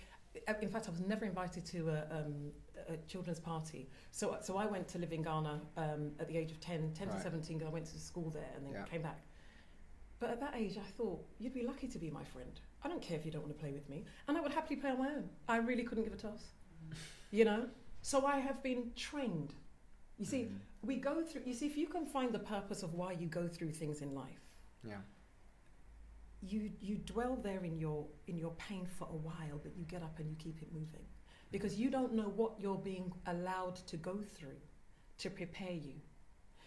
In 0.62 0.68
fact, 0.68 0.86
I 0.88 0.90
was 0.90 1.00
never 1.00 1.24
invited 1.24 1.64
to 1.66 1.88
a, 1.88 2.06
um, 2.12 2.52
a 2.88 2.96
children's 3.08 3.40
party. 3.40 3.88
So, 4.12 4.36
so 4.40 4.56
I 4.56 4.66
went 4.66 4.86
to 4.88 4.98
live 4.98 5.12
in 5.12 5.22
Ghana 5.22 5.60
um, 5.76 6.12
at 6.20 6.28
the 6.28 6.36
age 6.36 6.50
of 6.52 6.60
10, 6.60 6.92
10 6.94 7.08
Right. 7.08 7.16
to 7.16 7.22
17, 7.22 7.58
'cause 7.58 7.66
I 7.66 7.70
went 7.70 7.86
to 7.86 7.98
school 7.98 8.30
there 8.30 8.50
and 8.54 8.64
then 8.64 8.72
Yeah. 8.74 8.84
came 8.84 9.02
back. 9.02 9.20
But 10.20 10.30
at 10.30 10.40
that 10.40 10.54
age, 10.54 10.76
I 10.78 10.82
thought, 10.84 11.24
you'd 11.38 11.54
be 11.54 11.62
lucky 11.62 11.88
to 11.88 11.98
be 11.98 12.10
my 12.10 12.24
friend. 12.24 12.60
I 12.82 12.88
don't 12.88 13.02
care 13.02 13.16
if 13.18 13.24
you 13.24 13.32
don't 13.32 13.42
want 13.42 13.54
to 13.54 13.58
play 13.60 13.72
with 13.72 13.88
me. 13.88 14.04
And 14.28 14.36
I 14.36 14.40
would 14.40 14.52
happily 14.52 14.76
play 14.76 14.90
on 14.90 14.98
my 14.98 15.08
own. 15.08 15.28
I 15.48 15.56
really 15.58 15.82
couldn't 15.82 16.04
give 16.04 16.12
a 16.12 16.16
toss. 16.16 16.52
You 17.30 17.44
know? 17.44 17.68
So 18.02 18.24
I 18.24 18.38
have 18.38 18.62
been 18.62 18.92
trained. 18.94 19.52
You 20.18 20.24
see, 20.24 20.44
Mhm. 20.44 20.58
we 20.82 20.96
go 20.96 21.22
through, 21.22 21.42
you 21.44 21.52
see, 21.52 21.66
if 21.66 21.76
you 21.76 21.86
can 21.88 22.06
find 22.06 22.32
the 22.32 22.38
purpose 22.38 22.82
of 22.82 22.94
why 22.94 23.12
you 23.12 23.26
go 23.28 23.46
through 23.48 23.72
things 23.72 24.00
in 24.02 24.14
life, 24.14 24.47
Yeah. 24.84 24.98
you 26.40 26.70
you 26.80 26.96
dwell 26.96 27.36
there 27.42 27.64
in 27.64 27.78
your 27.78 28.06
in 28.28 28.38
your 28.38 28.52
pain 28.52 28.86
for 28.86 29.08
a 29.10 29.16
while 29.16 29.58
but 29.62 29.76
you 29.76 29.84
get 29.84 30.02
up 30.02 30.18
and 30.20 30.30
you 30.30 30.36
keep 30.36 30.62
it 30.62 30.72
moving 30.72 31.04
because 31.50 31.74
you 31.76 31.90
don't 31.90 32.12
know 32.12 32.28
what 32.36 32.52
you're 32.60 32.78
being 32.78 33.12
allowed 33.26 33.74
to 33.74 33.96
go 33.96 34.20
through 34.36 34.60
to 35.18 35.30
prepare 35.30 35.72
you 35.72 35.94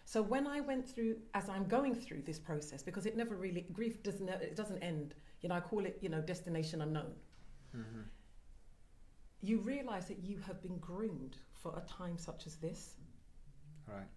so 0.03 0.22
when 0.22 0.46
i 0.46 0.60
went 0.60 0.86
through 0.88 1.15
as 1.36 1.48
i'm 1.48 1.65
going 1.68 1.96
through 1.96 2.22
this 2.22 2.38
process 2.38 2.84
because 2.84 3.06
it 3.06 3.15
never 3.15 3.36
really 3.36 3.65
grief 3.72 4.03
doesn't 4.03 4.27
it 4.27 4.56
doesn't 4.58 4.80
end 4.84 5.15
you 5.41 5.48
know 5.48 5.56
i 5.56 5.60
call 5.62 5.86
it 5.86 5.98
you 6.01 6.10
know 6.10 6.22
destination 6.22 6.82
unknown 6.82 7.13
Mhm. 7.74 8.03
you 9.41 9.60
realize 9.60 10.08
that 10.10 10.20
you 10.20 10.38
have 10.39 10.62
been 10.62 10.77
groomed 10.80 11.38
for 11.53 11.77
a 11.77 11.82
time 11.88 12.18
such 12.18 12.46
as 12.46 12.56
this 12.58 12.96
Right. 13.88 14.08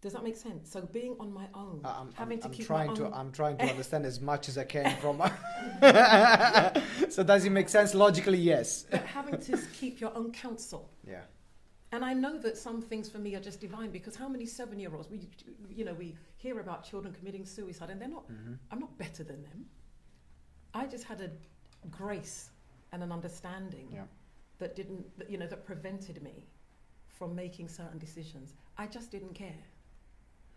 Does 0.00 0.12
that 0.12 0.22
make 0.22 0.36
sense 0.36 0.70
so 0.70 0.80
being 0.82 1.16
on 1.18 1.32
my 1.32 1.46
own 1.54 1.80
I'm, 1.84 2.12
having 2.14 2.36
I'm, 2.38 2.42
to 2.42 2.46
I'm 2.48 2.52
keep 2.54 2.66
trying 2.66 2.94
to 2.94 3.06
I'm 3.12 3.32
trying 3.32 3.56
to 3.58 3.64
understand 3.64 4.06
as 4.06 4.20
much 4.20 4.48
as 4.48 4.56
I 4.56 4.64
can 4.64 4.96
from. 5.00 5.18
so 7.10 7.22
does 7.22 7.44
it 7.44 7.50
make 7.50 7.68
sense 7.68 7.94
logically? 7.94 8.38
Yes. 8.38 8.86
but 8.90 9.04
having 9.04 9.38
to 9.40 9.58
keep 9.72 10.00
your 10.00 10.16
own 10.16 10.30
counsel 10.32 10.90
Yeah. 11.06 11.22
And 11.90 12.04
I 12.04 12.12
know 12.12 12.36
that 12.38 12.58
some 12.58 12.82
things 12.82 13.08
for 13.08 13.18
me 13.18 13.34
are 13.34 13.40
just 13.40 13.60
divine 13.60 13.90
because 13.90 14.14
how 14.14 14.28
many 14.28 14.44
seven-year-olds 14.44 15.08
we, 15.10 15.26
you 15.70 15.84
know, 15.86 15.94
we 15.94 16.16
hear 16.36 16.60
about 16.60 16.84
children 16.84 17.14
committing 17.14 17.46
suicide 17.46 17.88
and 17.90 17.98
they're 18.00 18.10
not. 18.10 18.24
hmm 18.26 18.54
I'm 18.70 18.80
not 18.80 18.96
better 18.98 19.24
than 19.24 19.42
them. 19.42 19.64
I 20.74 20.84
just 20.86 21.04
had 21.04 21.20
a 21.22 21.30
grace 21.90 22.50
and 22.92 23.02
an 23.02 23.10
understanding 23.10 23.88
Yeah. 23.90 24.02
that 24.58 24.76
didn't, 24.76 25.04
that, 25.18 25.30
you 25.30 25.38
know, 25.38 25.46
that 25.46 25.64
prevented 25.64 26.22
me 26.22 26.44
from 27.08 27.34
making 27.34 27.68
certain 27.68 27.98
decisions. 27.98 28.54
I 28.76 28.86
just 28.86 29.10
didn't 29.10 29.34
care. 29.34 29.62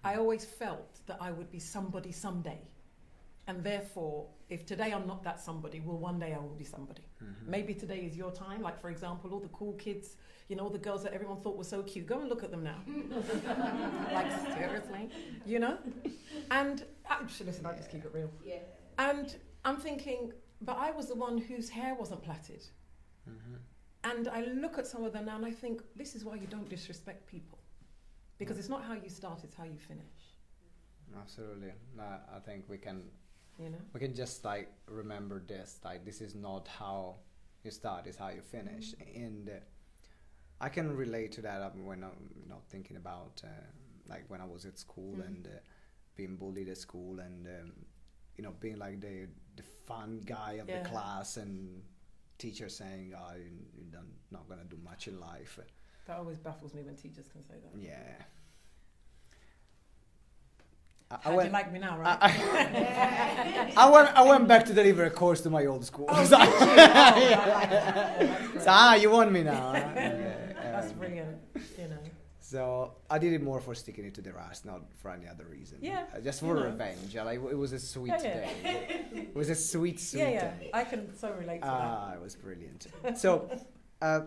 I 0.03 0.15
always 0.15 0.45
felt 0.45 0.99
that 1.07 1.17
I 1.21 1.31
would 1.31 1.51
be 1.51 1.59
somebody 1.59 2.11
someday, 2.11 2.59
and 3.47 3.63
therefore, 3.63 4.27
if 4.49 4.65
today 4.65 4.91
I'm 4.93 5.05
not 5.07 5.23
that 5.23 5.39
somebody, 5.39 5.79
well, 5.79 5.97
one 5.97 6.19
day 6.19 6.33
I 6.33 6.39
will 6.39 6.55
be 6.55 6.63
somebody. 6.63 7.03
Mhm. 7.21 7.47
Maybe 7.47 7.73
today 7.73 7.99
is 8.05 8.17
your 8.17 8.31
time. 8.31 8.61
Like, 8.61 8.79
for 8.79 8.89
example, 8.89 9.31
all 9.33 9.39
the 9.39 9.49
cool 9.49 9.73
kids, 9.73 10.17
you 10.47 10.55
know, 10.55 10.63
all 10.63 10.69
the 10.69 10.77
girls 10.79 11.03
that 11.03 11.13
everyone 11.13 11.39
thought 11.39 11.55
were 11.57 11.63
so 11.63 11.83
cute. 11.83 12.07
Go 12.07 12.19
and 12.19 12.29
look 12.29 12.43
at 12.43 12.51
them 12.51 12.63
now. 12.63 12.81
like, 14.13 14.31
seriously? 14.57 15.09
You 15.45 15.59
know? 15.59 15.77
And, 16.49 16.83
actually, 17.09 17.45
listen, 17.47 17.65
I 17.65 17.75
just 17.75 17.89
keep 17.91 18.03
it 18.05 18.11
real. 18.13 18.31
Yeah. 18.43 18.59
And 18.97 19.35
I'm 19.65 19.77
thinking, 19.77 20.33
but 20.61 20.77
I 20.77 20.91
was 20.91 21.07
the 21.07 21.15
one 21.15 21.37
whose 21.37 21.69
hair 21.69 21.93
wasn't 21.95 22.23
plaited. 22.23 22.67
Mhm. 23.29 23.59
And 24.03 24.27
I 24.27 24.41
look 24.45 24.77
at 24.79 24.87
some 24.87 25.03
of 25.03 25.13
them 25.13 25.25
now 25.25 25.35
and 25.35 25.45
I 25.45 25.51
think, 25.51 25.81
this 25.95 26.15
is 26.15 26.25
why 26.25 26.35
you 26.35 26.47
don't 26.47 26.67
disrespect 26.67 27.27
people. 27.27 27.59
Because 28.41 28.57
it's 28.61 28.69
not 28.75 28.83
how 28.83 28.93
you 29.05 29.09
start, 29.09 29.39
it's 29.43 29.55
how 29.55 29.65
you 29.65 29.77
finish. 29.77 30.19
Absolutely. 31.23 31.73
No, 31.95 32.03
I 32.37 32.39
think 32.39 32.65
we 32.69 32.77
can 32.77 33.03
You 33.59 33.69
know? 33.69 33.77
we 33.93 33.99
can 33.99 34.13
just 34.15 34.43
like 34.45 34.69
remember 34.87 35.37
this. 35.53 35.79
Like 35.83 36.05
this 36.05 36.21
is 36.21 36.33
not 36.35 36.67
how 36.67 37.17
you 37.63 37.71
start; 37.71 38.07
it's 38.07 38.17
how 38.17 38.29
you 38.29 38.41
finish. 38.41 38.95
And 39.15 39.49
uh, 39.49 39.59
I 40.59 40.69
can 40.69 40.87
relate 40.95 41.31
to 41.33 41.41
that 41.41 41.61
um, 41.61 41.85
when 41.85 42.03
I'm 42.03 42.29
not 42.47 42.63
thinking 42.69 42.97
about 42.97 43.41
uh, 43.43 43.49
like 44.07 44.23
when 44.29 44.41
I 44.41 44.45
was 44.45 44.65
at 44.65 44.77
school 44.79 45.15
Mhm. 45.17 45.27
and 45.27 45.47
uh, 45.47 45.59
being 46.15 46.35
bullied 46.37 46.69
at 46.69 46.77
school 46.77 47.19
and 47.19 47.45
um, 47.47 47.71
you 48.37 48.43
know 48.43 48.53
being 48.59 48.77
like 48.85 49.01
the 49.01 49.27
the 49.55 49.63
fun 49.87 50.21
guy 50.25 50.53
of 50.61 50.67
Yeah. 50.67 50.81
the 50.83 50.89
class 50.89 51.37
and 51.37 51.83
teacher 52.37 52.69
saying, 52.69 53.13
"Oh, 53.21 53.35
you- 53.35 53.67
you're 53.91 54.05
not 54.31 54.47
gonna 54.49 54.65
do 54.75 54.77
much 54.77 55.07
in 55.07 55.19
life." 55.19 55.59
That 56.07 56.17
always 56.17 56.39
baffles 56.39 56.73
me 56.73 56.81
when 56.83 56.95
teachers 56.95 57.27
can 57.31 57.41
say 57.43 57.55
that. 57.63 57.81
Yeah. 57.81 57.97
I, 61.09 61.15
I 61.15 61.19
How 61.23 61.29
do 61.31 61.35
went, 61.37 61.47
you 61.49 61.53
like 61.53 61.71
me 61.73 61.79
now, 61.79 61.97
right? 61.99 62.17
I, 62.21 63.73
I 63.77 63.89
went 63.89 64.09
I 64.15 64.21
went 64.23 64.47
back 64.47 64.65
to 64.65 64.73
deliver 64.73 65.03
a 65.05 65.09
course 65.11 65.41
to 65.41 65.49
my 65.49 65.65
old 65.65 65.85
school. 65.85 66.05
Oh, 66.09 66.23
So- 66.31 66.37
you? 66.39 66.45
Oh, 66.49 66.75
that's 66.75 68.51
great. 68.53 68.61
so, 68.63 68.67
ah, 68.69 68.95
you 68.95 69.09
want 69.09 69.31
me 69.31 69.43
now. 69.43 69.73
huh? 69.73 69.91
Yeah, 69.95 70.71
That's 70.71 70.91
um, 70.93 70.97
brilliant, 70.99 71.37
you 71.77 71.87
know. 71.89 71.97
So 72.39 72.93
I 73.09 73.17
did 73.17 73.33
it 73.33 73.41
more 73.41 73.59
for 73.61 73.75
sticking 73.75 74.05
it 74.05 74.13
to 74.15 74.21
the 74.21 74.33
rest, 74.33 74.65
not 74.65 74.81
for 75.01 75.11
any 75.11 75.27
other 75.27 75.45
reason. 75.45 75.77
Yeah, 75.81 76.03
Uh, 76.15 76.19
just 76.21 76.39
for 76.41 76.55
know. 76.55 76.63
revenge. 76.65 77.15
Like, 77.15 77.39
it 77.39 77.57
was 77.57 77.71
a 77.73 77.79
sweet 77.79 78.09
Yeah, 78.09 78.23
yeah. 78.23 78.33
day. 78.33 79.05
It 79.13 79.35
was 79.35 79.49
a 79.49 79.55
sweet, 79.55 79.99
sweet 79.99 80.19
Yeah, 80.19 80.29
yeah, 80.29 80.51
day. 80.59 80.69
I 80.73 80.83
can 80.83 81.15
so 81.15 81.31
relate 81.33 81.61
to 81.61 81.67
Ah, 81.67 82.13
it 82.13 82.21
was 82.21 82.35
brilliant. 82.35 82.87
So 83.15 83.49
uh, 84.01 84.21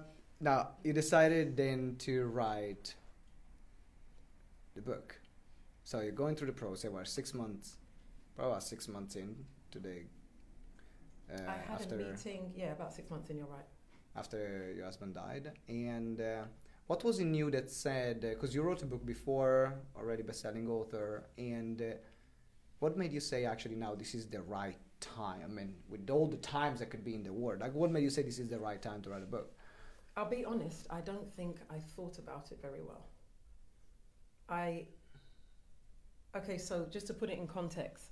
now 0.44 0.68
you 0.84 0.92
decided 0.92 1.56
then 1.56 1.96
to 1.98 2.26
write 2.26 2.94
the 4.74 4.82
book. 4.82 5.18
So 5.84 6.00
you're 6.00 6.12
going 6.12 6.36
through 6.36 6.48
the 6.48 6.60
process. 6.64 6.90
We're 6.90 7.04
six 7.06 7.32
months, 7.32 7.78
probably 8.36 8.60
six 8.60 8.86
months 8.86 9.16
in 9.16 9.34
today. 9.70 10.02
Uh. 11.32 11.40
I 11.48 11.52
had 11.52 11.80
after 11.80 11.94
a 11.94 11.98
meeting, 11.98 12.52
yeah, 12.54 12.72
about 12.72 12.92
six 12.92 13.10
months 13.10 13.30
in, 13.30 13.38
you're 13.38 13.46
right. 13.46 13.64
after 14.16 14.72
your 14.76 14.84
husband 14.84 15.14
died, 15.14 15.52
and 15.68 16.20
uh, 16.20 16.42
what 16.88 17.02
was 17.02 17.18
in 17.18 17.32
you 17.32 17.50
that 17.50 17.70
said? 17.70 18.20
Because 18.20 18.54
you 18.54 18.62
wrote 18.62 18.82
a 18.82 18.86
book 18.86 19.04
before, 19.06 19.74
already 19.96 20.22
best-selling 20.22 20.68
author, 20.68 21.24
and 21.38 21.80
uh, 21.80 21.84
what 22.80 22.98
made 22.98 23.12
you 23.14 23.20
say 23.20 23.46
actually 23.46 23.76
now 23.76 23.94
this 23.94 24.14
is 24.14 24.26
the 24.26 24.42
right 24.42 24.76
time? 25.00 25.40
I 25.42 25.48
mean, 25.48 25.74
with 25.88 26.10
all 26.10 26.26
the 26.26 26.36
times 26.36 26.80
that 26.80 26.90
could 26.90 27.04
be 27.04 27.14
in 27.14 27.22
the 27.22 27.32
world, 27.32 27.60
like 27.60 27.74
what 27.74 27.90
made 27.90 28.02
you 28.02 28.10
say 28.10 28.22
this 28.22 28.38
is 28.38 28.48
the 28.48 28.58
right 28.58 28.80
time 28.82 29.00
to 29.02 29.10
write 29.10 29.22
a 29.22 29.26
book? 29.26 29.53
I'll 30.16 30.28
be 30.28 30.44
honest, 30.44 30.86
I 30.90 31.00
don't 31.00 31.32
think 31.34 31.56
I 31.70 31.78
thought 31.96 32.18
about 32.18 32.52
it 32.52 32.58
very 32.62 32.82
well. 32.82 33.06
I, 34.48 34.86
okay, 36.36 36.58
so 36.58 36.86
just 36.90 37.06
to 37.08 37.14
put 37.14 37.30
it 37.30 37.38
in 37.38 37.48
context, 37.48 38.10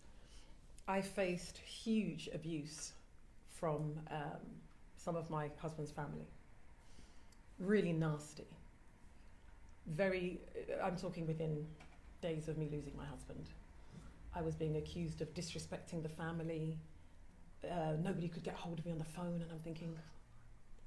I 0.88 1.00
faced 1.00 1.58
huge 1.58 2.28
abuse 2.34 2.92
from 3.46 4.00
um, 4.10 4.40
some 4.96 5.14
of 5.14 5.30
my 5.30 5.48
husband's 5.58 5.92
family. 5.92 6.26
Really 7.60 7.92
nasty. 7.92 8.48
Very, 9.86 10.40
I'm 10.82 10.96
talking 10.96 11.26
within 11.26 11.64
days 12.20 12.48
of 12.48 12.58
me 12.58 12.68
losing 12.72 12.96
my 12.96 13.04
husband. 13.04 13.46
I 14.34 14.42
was 14.42 14.56
being 14.56 14.76
accused 14.76 15.20
of 15.20 15.32
disrespecting 15.34 16.02
the 16.02 16.08
family. 16.08 16.78
Uh, 17.64 17.92
nobody 18.02 18.26
could 18.26 18.42
get 18.42 18.54
hold 18.54 18.80
of 18.80 18.86
me 18.86 18.92
on 18.92 18.98
the 18.98 19.04
phone, 19.04 19.40
and 19.40 19.52
I'm 19.52 19.60
thinking, 19.60 19.94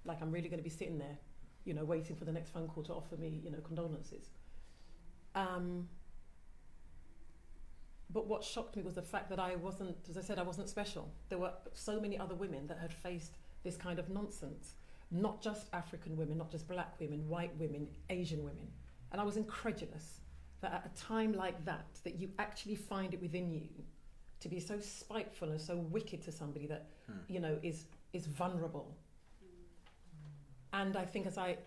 like, 0.05 0.21
I'm 0.21 0.31
really 0.31 0.49
going 0.49 0.59
to 0.59 0.63
be 0.63 0.69
sitting 0.69 0.97
there, 0.97 1.17
you 1.65 1.73
know, 1.73 1.83
waiting 1.83 2.15
for 2.15 2.25
the 2.25 2.31
next 2.31 2.49
phone 2.51 2.67
call 2.67 2.83
to 2.83 2.93
offer 2.93 3.17
me, 3.17 3.41
you 3.43 3.51
know, 3.51 3.59
condolences. 3.59 4.29
Um, 5.33 5.87
but 8.11 8.27
what 8.27 8.43
shocked 8.43 8.75
me 8.75 8.83
was 8.83 8.95
the 8.95 9.01
fact 9.01 9.29
that 9.29 9.39
I 9.39 9.55
wasn't, 9.55 9.97
as 10.09 10.17
I 10.17 10.21
said, 10.21 10.39
I 10.39 10.43
wasn't 10.43 10.69
special. 10.69 11.11
There 11.29 11.39
were 11.39 11.51
so 11.73 11.99
many 11.99 12.17
other 12.17 12.35
women 12.35 12.67
that 12.67 12.77
had 12.79 12.93
faced 12.93 13.37
this 13.63 13.75
kind 13.75 13.99
of 13.99 14.09
nonsense. 14.09 14.75
Not 15.11 15.41
just 15.41 15.67
African 15.73 16.15
women, 16.15 16.37
not 16.37 16.51
just 16.51 16.67
black 16.67 16.99
women, 16.99 17.27
white 17.27 17.55
women, 17.59 17.87
Asian 18.09 18.43
women. 18.43 18.67
And 19.11 19.19
I 19.19 19.23
was 19.23 19.37
incredulous 19.37 20.21
that 20.61 20.73
at 20.73 20.91
a 20.93 21.01
time 21.01 21.33
like 21.33 21.63
that, 21.65 21.87
that 22.03 22.15
you 22.15 22.29
actually 22.39 22.75
find 22.75 23.13
it 23.13 23.21
within 23.21 23.51
you 23.51 23.67
to 24.39 24.49
be 24.49 24.59
so 24.59 24.79
spiteful 24.79 25.49
and 25.49 25.59
so 25.59 25.75
wicked 25.77 26.21
to 26.23 26.31
somebody 26.31 26.67
that, 26.67 26.87
Hmm. 27.07 27.13
you 27.27 27.39
know, 27.39 27.57
is, 27.63 27.85
is 28.13 28.25
vulnerable. 28.27 28.95
And 30.75 30.97
I 30.97 31.05
think 31.05 31.25
as 31.25 31.37
I 31.37 31.57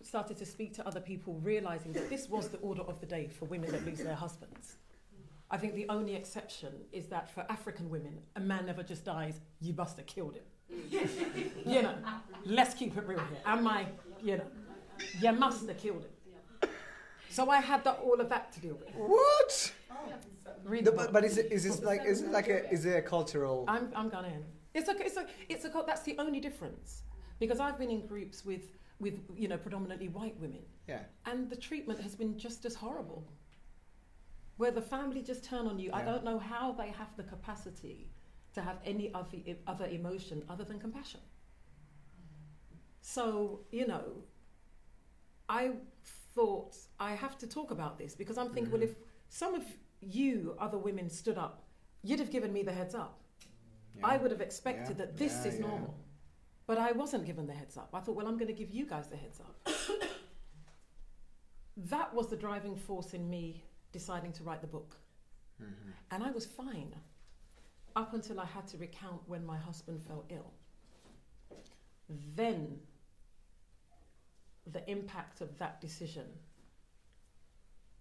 started 0.00 0.36
to 0.36 0.46
speak 0.46 0.74
to 0.74 0.86
other 0.86 1.00
people, 1.00 1.40
realizing 1.42 1.92
that 1.94 2.08
this 2.08 2.28
was 2.28 2.48
the 2.48 2.58
order 2.58 2.82
of 2.82 3.00
the 3.00 3.06
day 3.06 3.28
for 3.28 3.46
women 3.46 3.72
that 3.72 3.84
lose 3.84 3.98
their 3.98 4.14
husbands. 4.14 4.76
I 5.50 5.56
think 5.56 5.74
the 5.74 5.88
only 5.88 6.14
exception 6.14 6.72
is 6.92 7.06
that 7.06 7.30
for 7.34 7.44
African 7.48 7.90
women, 7.90 8.18
a 8.36 8.40
man 8.40 8.66
never 8.66 8.82
just 8.82 9.04
dies, 9.04 9.40
you 9.60 9.74
must 9.74 9.96
have 9.96 10.06
killed 10.06 10.36
him. 10.36 10.44
you 11.66 11.82
know, 11.82 11.94
let's 12.44 12.74
keep 12.74 12.96
it 12.96 13.06
real 13.06 13.18
here. 13.18 13.38
Am 13.44 13.66
I, 13.66 13.86
you 14.22 14.36
know, 14.38 14.46
you 15.20 15.32
must 15.32 15.66
have 15.66 15.76
killed 15.76 16.04
him. 16.04 16.70
So 17.30 17.50
I 17.50 17.60
had 17.60 17.82
that, 17.84 17.98
all 18.04 18.20
of 18.20 18.28
that 18.28 18.52
to 18.52 18.60
deal 18.60 18.74
with. 18.74 18.94
What? 18.94 19.72
Read 20.64 20.84
No, 20.84 20.92
but, 20.92 21.12
but 21.12 21.24
is 21.24 21.36
it 21.36 21.50
is 21.50 21.64
this 21.64 21.82
like 21.82 22.04
is 22.04 22.22
it 22.22 22.30
like 22.30 22.48
a 22.48 22.70
is 22.72 22.84
it 22.86 22.96
a 22.96 23.02
cultural? 23.02 23.64
I'm, 23.68 23.90
I'm 23.94 24.10
Ghanaian. 24.10 24.42
It's 24.72 24.88
a, 24.88 24.92
it's 24.98 25.16
a, 25.16 25.26
it's 25.48 25.64
a, 25.64 25.84
that's 25.86 26.02
the 26.02 26.16
only 26.18 26.40
difference. 26.40 27.02
Because 27.38 27.60
I've 27.60 27.78
been 27.78 27.90
in 27.90 28.06
groups 28.06 28.44
with, 28.44 28.76
with, 29.00 29.20
you 29.36 29.48
know, 29.48 29.56
predominantly 29.58 30.08
white 30.08 30.38
women. 30.40 30.62
Yeah. 30.88 31.00
And 31.26 31.50
the 31.50 31.56
treatment 31.56 32.00
has 32.00 32.14
been 32.14 32.38
just 32.38 32.64
as 32.64 32.74
horrible. 32.74 33.26
Where 34.56 34.70
the 34.70 34.82
family 34.82 35.20
just 35.22 35.44
turn 35.44 35.66
on 35.66 35.78
you. 35.78 35.90
I 35.92 36.02
don't 36.02 36.24
know 36.24 36.38
how 36.38 36.72
they 36.72 36.88
have 36.90 37.16
the 37.16 37.24
capacity 37.24 38.10
to 38.54 38.60
have 38.62 38.78
any 38.84 39.12
other, 39.14 39.38
other 39.66 39.86
emotion 39.86 40.44
other 40.48 40.62
than 40.64 40.78
compassion. 40.78 41.20
So, 43.00 43.60
you 43.70 43.86
know, 43.86 44.04
I 45.48 45.72
thought 46.34 46.76
I 46.98 47.12
have 47.12 47.36
to 47.38 47.46
talk 47.46 47.70
about 47.70 47.98
this 47.98 48.14
because 48.14 48.38
I'm 48.38 48.50
thinking, 48.50 48.72
well, 48.72 48.80
Mhm. 48.80 48.90
if 48.90 48.96
some 49.28 49.54
of 49.54 49.64
you, 50.00 50.54
other 50.58 50.78
women, 50.78 51.10
stood 51.10 51.36
up, 51.36 51.64
you'd 52.02 52.20
have 52.20 52.30
given 52.30 52.52
me 52.52 52.62
the 52.62 52.72
heads 52.72 52.94
up. 52.94 53.20
yeah. 53.96 54.06
I 54.08 54.16
would 54.16 54.30
have 54.32 54.40
expected 54.40 54.96
Yeah. 54.98 55.04
that 55.06 55.16
this 55.16 55.32
Yeah, 55.42 55.48
is 55.52 55.54
yeah. 55.60 55.66
normal. 55.68 55.94
But 56.66 56.78
I 56.78 56.92
wasn't 56.92 57.26
given 57.26 57.46
the 57.46 57.52
heads 57.52 57.76
up. 57.76 57.90
I 57.92 58.00
thought, 58.00 58.16
well, 58.16 58.26
I'm 58.26 58.38
going 58.38 58.48
to 58.48 58.54
give 58.54 58.70
you 58.70 58.86
guys 58.86 59.08
the 59.08 59.16
heads 59.16 59.40
up. 59.40 59.68
that 61.76 62.14
was 62.14 62.28
the 62.28 62.36
driving 62.36 62.76
force 62.76 63.12
in 63.12 63.28
me 63.28 63.62
deciding 63.92 64.32
to 64.32 64.42
write 64.44 64.60
the 64.60 64.66
book. 64.66 64.96
Mhm. 65.62 65.92
And 66.10 66.22
I 66.22 66.30
was 66.30 66.46
fine 66.46 66.94
up 67.96 68.14
until 68.14 68.40
I 68.40 68.46
had 68.46 68.66
to 68.68 68.78
recount 68.78 69.20
when 69.28 69.44
my 69.44 69.56
husband 69.58 70.02
fell 70.06 70.24
ill. 70.30 70.52
Then 72.34 72.80
the 74.66 74.88
impact 74.90 75.40
of 75.42 75.58
that 75.58 75.80
decision 75.80 76.26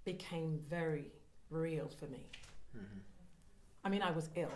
became 0.06 0.60
very 0.70 1.12
real 1.50 1.90
for 1.90 2.08
me. 2.08 2.26
Mhm. 2.76 3.02
I 3.84 3.90
mean, 3.90 4.02
I 4.02 4.12
was 4.12 4.30
ill. 4.36 4.52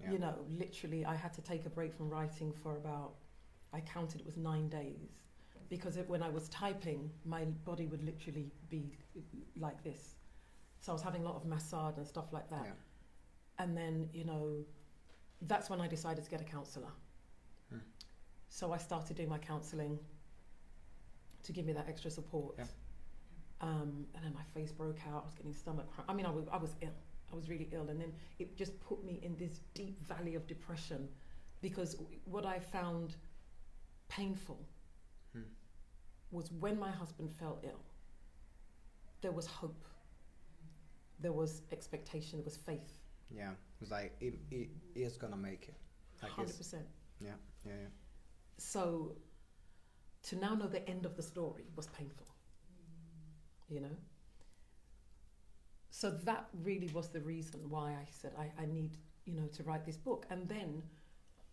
Yeah. 0.00 0.10
You 0.12 0.18
know, 0.18 0.44
literally, 0.48 1.04
I 1.04 1.14
had 1.14 1.32
to 1.34 1.42
take 1.42 1.64
a 1.64 1.70
break 1.70 1.94
from 1.94 2.10
writing 2.10 2.52
for 2.52 2.76
about, 2.76 3.14
I 3.72 3.80
counted 3.80 4.20
it 4.20 4.26
was 4.26 4.36
nine 4.36 4.68
days. 4.68 5.20
Because 5.68 5.96
it, 5.96 6.08
when 6.08 6.22
I 6.22 6.28
was 6.28 6.48
typing, 6.48 7.10
my 7.24 7.44
body 7.64 7.86
would 7.86 8.04
literally 8.04 8.52
be 8.68 8.92
like 9.58 9.82
this. 9.82 10.16
So 10.80 10.92
I 10.92 10.94
was 10.94 11.02
having 11.02 11.22
a 11.22 11.24
lot 11.24 11.36
of 11.36 11.46
massage 11.46 11.96
and 11.96 12.06
stuff 12.06 12.32
like 12.32 12.50
that. 12.50 12.64
Yeah. 12.64 13.64
And 13.64 13.76
then, 13.76 14.08
you 14.12 14.24
know, 14.24 14.56
that's 15.42 15.70
when 15.70 15.80
I 15.80 15.88
decided 15.88 16.24
to 16.24 16.30
get 16.30 16.40
a 16.40 16.44
counsellor. 16.44 16.92
Hmm. 17.70 17.78
So 18.48 18.72
I 18.72 18.78
started 18.78 19.16
doing 19.16 19.30
my 19.30 19.38
counselling 19.38 19.98
to 21.44 21.52
give 21.52 21.64
me 21.64 21.72
that 21.72 21.88
extra 21.88 22.10
support. 22.10 22.56
Yeah. 22.58 22.64
Um, 23.62 24.06
and 24.14 24.24
then 24.24 24.34
my 24.34 24.42
face 24.54 24.72
broke 24.72 24.98
out. 25.08 25.22
I 25.22 25.24
was 25.24 25.34
getting 25.34 25.54
stomach 25.54 25.86
cramp. 25.94 26.10
I 26.10 26.14
mean, 26.14 26.26
I 26.26 26.30
was, 26.30 26.46
I 26.52 26.58
was 26.58 26.74
ill. 26.82 26.90
I 27.32 27.36
was 27.36 27.48
really 27.48 27.68
ill. 27.72 27.88
And 27.88 28.00
then 28.00 28.12
it 28.38 28.56
just 28.56 28.78
put 28.80 29.04
me 29.04 29.20
in 29.22 29.36
this 29.36 29.60
deep 29.72 30.06
valley 30.06 30.34
of 30.34 30.46
depression 30.46 31.08
because 31.62 31.96
what 32.24 32.44
I 32.44 32.58
found 32.58 33.16
painful 34.16 34.60
Hmm. 35.32 35.48
was 36.30 36.50
when 36.64 36.78
my 36.78 36.90
husband 36.90 37.30
fell 37.40 37.58
ill, 37.62 37.82
there 39.22 39.32
was 39.32 39.46
hope, 39.46 39.84
there 41.18 41.32
was 41.32 41.62
expectation, 41.72 42.38
there 42.38 42.44
was 42.52 42.56
faith. 42.56 42.92
Yeah. 43.30 43.52
It's 43.80 43.90
like 43.90 44.12
it, 44.20 44.34
it 44.50 44.68
is 44.94 45.16
gonna 45.16 45.36
make 45.50 45.68
it. 45.68 45.76
Like 46.22 46.32
100%. 46.32 46.74
yeah, 47.20 47.30
yeah, 47.66 47.72
yeah. 47.82 47.88
So 48.58 49.16
to 50.28 50.36
now 50.36 50.54
know 50.54 50.68
the 50.68 50.88
end 50.88 51.04
of 51.06 51.16
the 51.16 51.22
story 51.22 51.64
was 51.76 51.86
painful. 51.88 52.26
You 53.68 53.80
know? 53.80 53.96
So 55.90 56.10
that 56.10 56.48
really 56.62 56.88
was 56.88 57.08
the 57.08 57.20
reason 57.20 57.60
why 57.68 57.88
I 57.92 58.06
said 58.10 58.32
I, 58.38 58.50
I 58.62 58.66
need, 58.66 58.96
you 59.24 59.34
know, 59.34 59.46
to 59.56 59.62
write 59.62 59.84
this 59.84 59.96
book. 59.96 60.26
And 60.30 60.48
then 60.48 60.82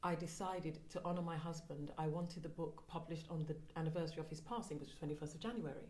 I 0.03 0.15
decided 0.15 0.79
to 0.91 1.03
honour 1.03 1.21
my 1.21 1.35
husband. 1.35 1.91
I 1.97 2.07
wanted 2.07 2.43
the 2.43 2.49
book 2.49 2.83
published 2.87 3.25
on 3.29 3.45
the 3.47 3.55
anniversary 3.77 4.21
of 4.21 4.29
his 4.29 4.39
passing, 4.39 4.79
which 4.79 4.89
was 4.89 5.09
21st 5.09 5.35
of 5.35 5.39
January. 5.41 5.89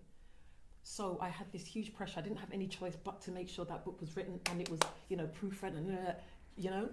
So 0.82 1.18
I 1.22 1.30
had 1.30 1.52
this 1.52 1.66
huge 1.66 1.94
pressure. 1.94 2.20
I 2.20 2.24
didn't 2.24 2.40
have 2.40 2.52
any 2.52 2.66
choice 2.68 2.96
but 3.04 3.22
to 3.22 3.32
make 3.32 3.48
sure 3.48 3.66
that 3.66 3.86
book 3.86 4.02
was 4.02 4.16
written 4.16 4.40
and 4.50 4.60
it 4.62 4.70
was, 4.70 4.80
you 5.10 5.18
know, 5.18 5.28
proofread 5.40 5.78
and, 5.78 5.92
uh, 6.08 6.14
you 6.58 6.72
know. 6.72 6.90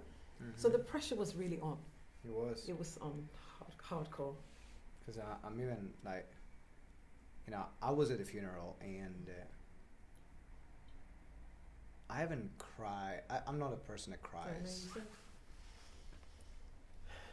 So 0.56 0.68
Mhm. 0.68 0.72
the 0.72 0.78
pressure 0.80 1.16
was 1.16 1.34
really 1.34 1.58
on. 1.60 1.78
it 2.24 2.30
was 2.32 2.68
It 2.68 2.76
was 2.78 2.98
on 2.98 3.28
hard, 3.34 3.78
hardcore. 4.10 4.36
because 4.98 5.18
I'm 5.44 5.60
even 5.60 5.94
like, 6.04 6.28
you 7.46 7.52
know, 7.52 7.64
I 7.80 7.90
was 7.92 8.10
at 8.10 8.18
the 8.18 8.24
funeral 8.24 8.76
and 8.80 9.28
uh, 9.30 9.32
I 12.10 12.18
haven't 12.18 12.50
cried. 12.58 13.22
I, 13.30 13.40
I'm 13.46 13.58
not 13.58 13.72
a 13.72 13.76
person 13.76 14.10
that 14.10 14.22
cries. 14.22 14.88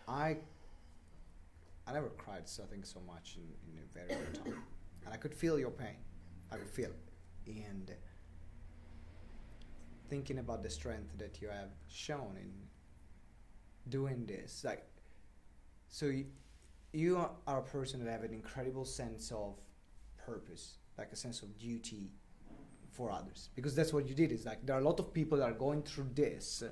I 0.08 0.38
I 1.88 1.94
never 1.94 2.10
cried 2.10 2.48
so 2.48 2.64
I 2.64 2.68
think 2.68 2.86
so 2.86 3.00
much 3.06 3.38
in, 3.38 3.44
in 3.72 3.80
a 3.84 3.88
very 3.94 4.22
long 4.22 4.34
time. 4.34 4.64
And 5.06 5.14
I 5.14 5.18
could 5.18 5.34
feel 5.34 5.60
your 5.60 5.72
pain. 5.72 5.98
I 6.52 6.56
could 6.58 6.70
feel 6.70 6.90
it. 7.46 7.56
And 7.68 7.92
thinking 10.10 10.38
about 10.40 10.64
the 10.64 10.70
strength 10.70 11.18
that 11.18 11.42
you 11.42 11.50
have 11.50 11.70
shown 11.90 12.38
in 12.40 12.52
doing 13.90 14.26
this, 14.26 14.64
like 14.64 14.86
so 15.90 16.06
you, 16.08 16.26
you 16.94 17.18
are- 17.18 17.32
a 17.48 17.62
person 17.62 18.04
that 18.04 18.12
have 18.12 18.24
an 18.24 18.34
incredible 18.34 18.86
sense 18.86 19.32
of 19.32 19.56
purpose, 20.18 20.78
like 20.98 21.12
a 21.12 21.16
sense 21.16 21.42
of 21.42 21.58
duty 21.58 22.12
for 22.92 23.12
others. 23.12 23.50
Because 23.56 23.76
that's 23.76 23.92
what 23.94 24.08
you 24.08 24.16
did. 24.16 24.32
Is 24.32 24.46
like 24.46 24.66
there 24.66 24.76
are 24.76 24.80
a 24.80 24.84
lot 24.84 25.00
of 25.00 25.14
people 25.14 25.38
that 25.40 25.46
are 25.46 25.54
going 25.54 25.82
through 25.84 26.10
this. 26.14 26.64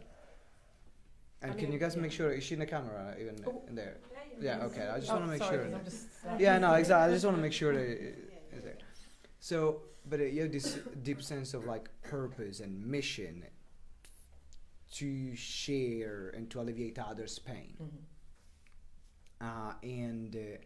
And 1.42 1.52
I 1.52 1.56
can 1.56 1.64
mean, 1.66 1.74
you 1.74 1.80
guys 1.80 1.96
yeah. 1.96 2.02
make 2.02 2.12
sure 2.12 2.32
is 2.32 2.44
she 2.44 2.54
in 2.54 2.60
the 2.60 2.66
camera 2.66 3.16
even 3.20 3.36
Oh. 3.48 3.64
in 3.68 3.76
there? 3.76 3.98
Yeah, 4.40 4.64
okay. 4.66 4.88
I 4.88 5.00
just 5.00 5.12
Oh, 5.12 5.16
want 5.16 5.26
to 5.26 5.32
make 5.32 5.42
sorry, 5.44 5.70
sure. 5.70 5.80
'cause 5.80 5.84
just, 5.94 6.08
yeah, 6.40 6.58
no, 6.58 6.74
exactly. 6.74 7.10
I 7.12 7.14
just 7.14 7.26
want 7.26 7.38
to 7.38 7.42
make 7.42 7.54
sure 7.54 7.74
that 7.74 7.82
it 7.92 8.34
is 8.54 8.64
there. 8.64 8.78
So, 9.40 9.82
but 10.06 10.20
uh, 10.20 10.24
you 10.24 10.42
have 10.44 10.52
this 10.52 10.80
deep 11.04 11.22
sense 11.22 11.54
of 11.54 11.66
like 11.66 11.90
purpose 12.04 12.60
and 12.60 12.86
mission 12.86 13.44
to 14.94 15.36
share 15.36 16.30
and 16.36 16.50
to 16.52 16.60
alleviate 16.62 17.00
others' 17.00 17.40
pain. 17.40 17.76
Mhm. 17.82 19.48
Uh, 19.48 19.74
and 19.84 20.36
uh, 20.36 20.58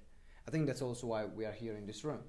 I 0.47 0.51
think 0.51 0.67
that's 0.67 0.81
also 0.81 1.07
why 1.07 1.25
we 1.25 1.45
are 1.45 1.51
here 1.53 1.75
in 1.77 1.85
this 1.85 2.03
room, 2.03 2.23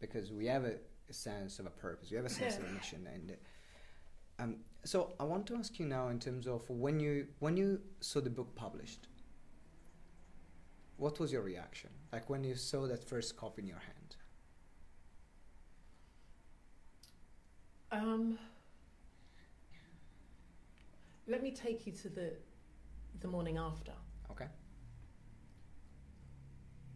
because 0.00 0.32
we 0.32 0.46
have 0.46 0.64
a, 0.64 0.74
a 1.08 1.12
sense 1.12 1.58
of 1.60 1.66
a 1.66 1.70
purpose, 1.70 2.10
we 2.10 2.16
have 2.16 2.26
a 2.26 2.30
sense 2.30 2.56
of 2.56 2.64
a 2.64 2.72
mission. 2.78 3.06
And 3.12 3.32
uh, 3.32 4.42
um, 4.42 4.56
so 4.84 5.12
I 5.18 5.24
want 5.24 5.46
to 5.48 5.56
ask 5.56 5.78
you 5.78 5.86
now, 5.86 6.08
in 6.08 6.18
terms 6.18 6.46
of 6.46 6.68
when 6.68 7.00
you 7.00 7.26
when 7.40 7.56
you 7.56 7.80
saw 8.00 8.20
the 8.20 8.30
book 8.30 8.54
published, 8.54 9.08
what 10.96 11.18
was 11.18 11.32
your 11.32 11.42
reaction? 11.42 11.90
Like 12.12 12.30
when 12.30 12.44
you 12.44 12.54
saw 12.54 12.86
that 12.86 13.04
first 13.04 13.36
copy 13.36 13.62
in 13.62 13.68
your 13.68 13.78
hand? 13.78 14.16
Um, 17.90 18.38
let 21.26 21.42
me 21.42 21.50
take 21.50 21.86
you 21.86 21.92
to 21.92 22.08
the 22.08 22.32
the 23.20 23.28
morning 23.28 23.58
after. 23.58 23.92
Okay. 24.30 24.46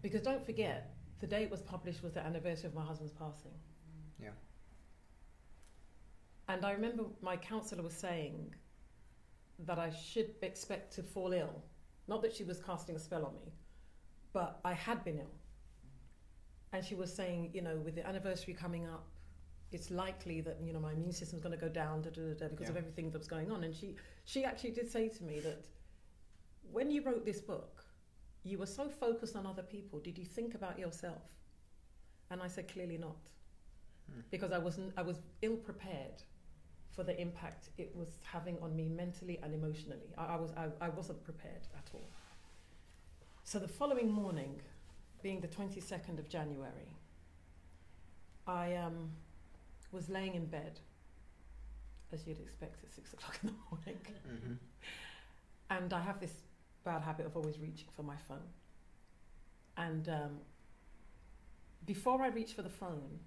Because 0.03 0.21
don't 0.21 0.45
forget, 0.45 0.95
the 1.21 1.27
day 1.27 1.45
it 1.45 1.51
was 1.51 1.63
published 1.63 2.03
was 2.03 2.13
the 2.13 2.21
anniversary 2.21 2.69
of 2.69 2.75
my 2.75 2.85
husband's 2.85 3.13
passing. 3.13 3.53
Yeah. 4.21 4.31
And 6.53 6.65
I 6.65 6.73
remember 6.73 7.05
my 7.21 7.37
counsellor 7.37 7.83
was 7.83 7.95
saying, 7.95 8.55
that 9.67 9.79
I 9.79 9.91
should 9.91 10.31
expect 10.43 10.95
to 10.95 11.03
fall 11.03 11.33
ill. 11.33 11.63
Not 12.09 12.23
that 12.23 12.35
she 12.35 12.45
was 12.45 12.59
casting 12.61 12.97
a 12.97 12.99
spell 12.99 13.25
on 13.25 13.35
me, 13.35 13.53
but 14.33 14.61
I 14.65 14.73
had 14.73 15.05
been 15.05 15.19
ill. 15.19 15.37
And 16.73 16.85
she 16.85 16.95
was 16.95 17.13
saying, 17.13 17.51
you 17.53 17.63
know, 17.63 17.77
with 17.77 17.95
the 17.95 18.07
anniversary 18.07 18.55
coming 18.55 18.87
up, 18.87 19.07
it's 19.71 19.91
likely 19.91 20.43
that 20.43 20.59
you 20.63 20.73
know 20.75 20.81
my 20.81 20.93
immune 20.93 21.13
system's 21.13 21.43
going 21.43 21.59
to 21.59 21.61
go 21.67 21.69
down 21.69 22.03
da, 22.03 22.11
da, 22.11 22.35
da, 22.35 22.49
because 22.49 22.69
of 22.69 22.77
everything 22.77 23.11
that 23.11 23.19
was 23.19 23.29
going 23.29 23.51
on. 23.51 23.65
And 23.65 23.75
she 23.75 23.97
she 24.25 24.45
actually 24.45 24.73
did 24.73 24.91
say 24.91 25.09
to 25.09 25.25
me 25.25 25.41
that 25.41 25.65
when 26.71 26.91
you 26.91 27.03
wrote 27.03 27.25
this 27.25 27.41
book, 27.41 27.85
you 28.43 28.59
were 28.59 28.67
so 28.67 28.91
focused 28.91 29.35
on 29.35 29.47
other 29.47 29.63
people. 29.63 29.99
Did 29.99 30.19
you 30.19 30.27
think 30.27 30.55
about 30.55 30.79
yourself? 30.79 31.23
And 32.31 32.43
I 32.43 32.49
said 32.49 32.69
clearly 32.69 32.99
not, 32.99 33.31
Hmm. 34.11 34.21
because 34.31 34.53
I 34.53 34.59
wasn't. 34.59 34.93
I 34.99 35.03
was 35.03 35.21
ill 35.41 35.57
prepared 35.57 36.23
for 36.95 37.03
the 37.03 37.19
impact 37.21 37.71
it 37.79 37.91
was 37.95 38.09
having 38.23 38.59
on 38.61 38.77
me 38.77 38.89
mentally 38.89 39.39
and 39.43 39.55
emotionally. 39.55 40.13
I, 40.19 40.35
I 40.35 40.37
was. 40.37 40.51
I, 40.57 40.69
I 40.81 40.89
wasn't 40.91 41.23
prepared 41.25 41.67
at 41.77 41.89
all. 41.95 42.05
So 43.45 43.59
the 43.59 43.69
following 43.69 44.11
morning, 44.11 44.61
being 45.23 45.41
the 45.41 45.49
twenty 45.49 45.81
second 45.81 46.19
of 46.19 46.29
January, 46.29 46.91
I 48.47 48.75
um, 48.77 49.11
was 49.91 50.09
laying 50.09 50.35
in 50.35 50.47
bed, 50.47 50.81
as 52.13 52.27
you'd 52.27 52.41
expect 52.41 52.83
at 52.85 52.93
six 52.93 53.13
o'clock 53.15 53.39
in 53.43 53.49
the 53.51 53.55
morning. 53.71 54.01
Mhm. 54.29 54.57
And 55.71 55.93
I 55.95 56.01
have 56.01 56.21
this 56.21 56.33
bad 56.85 57.01
habit 57.03 57.25
of 57.25 57.37
always 57.37 57.59
reaching 57.59 57.89
for 57.97 58.03
my 58.03 58.17
phone. 58.29 58.49
And 59.79 60.07
um, 60.09 60.41
before 61.87 62.21
I 62.21 62.29
reached 62.29 62.55
for 62.55 62.63
the 62.63 62.69
phone, 62.69 63.21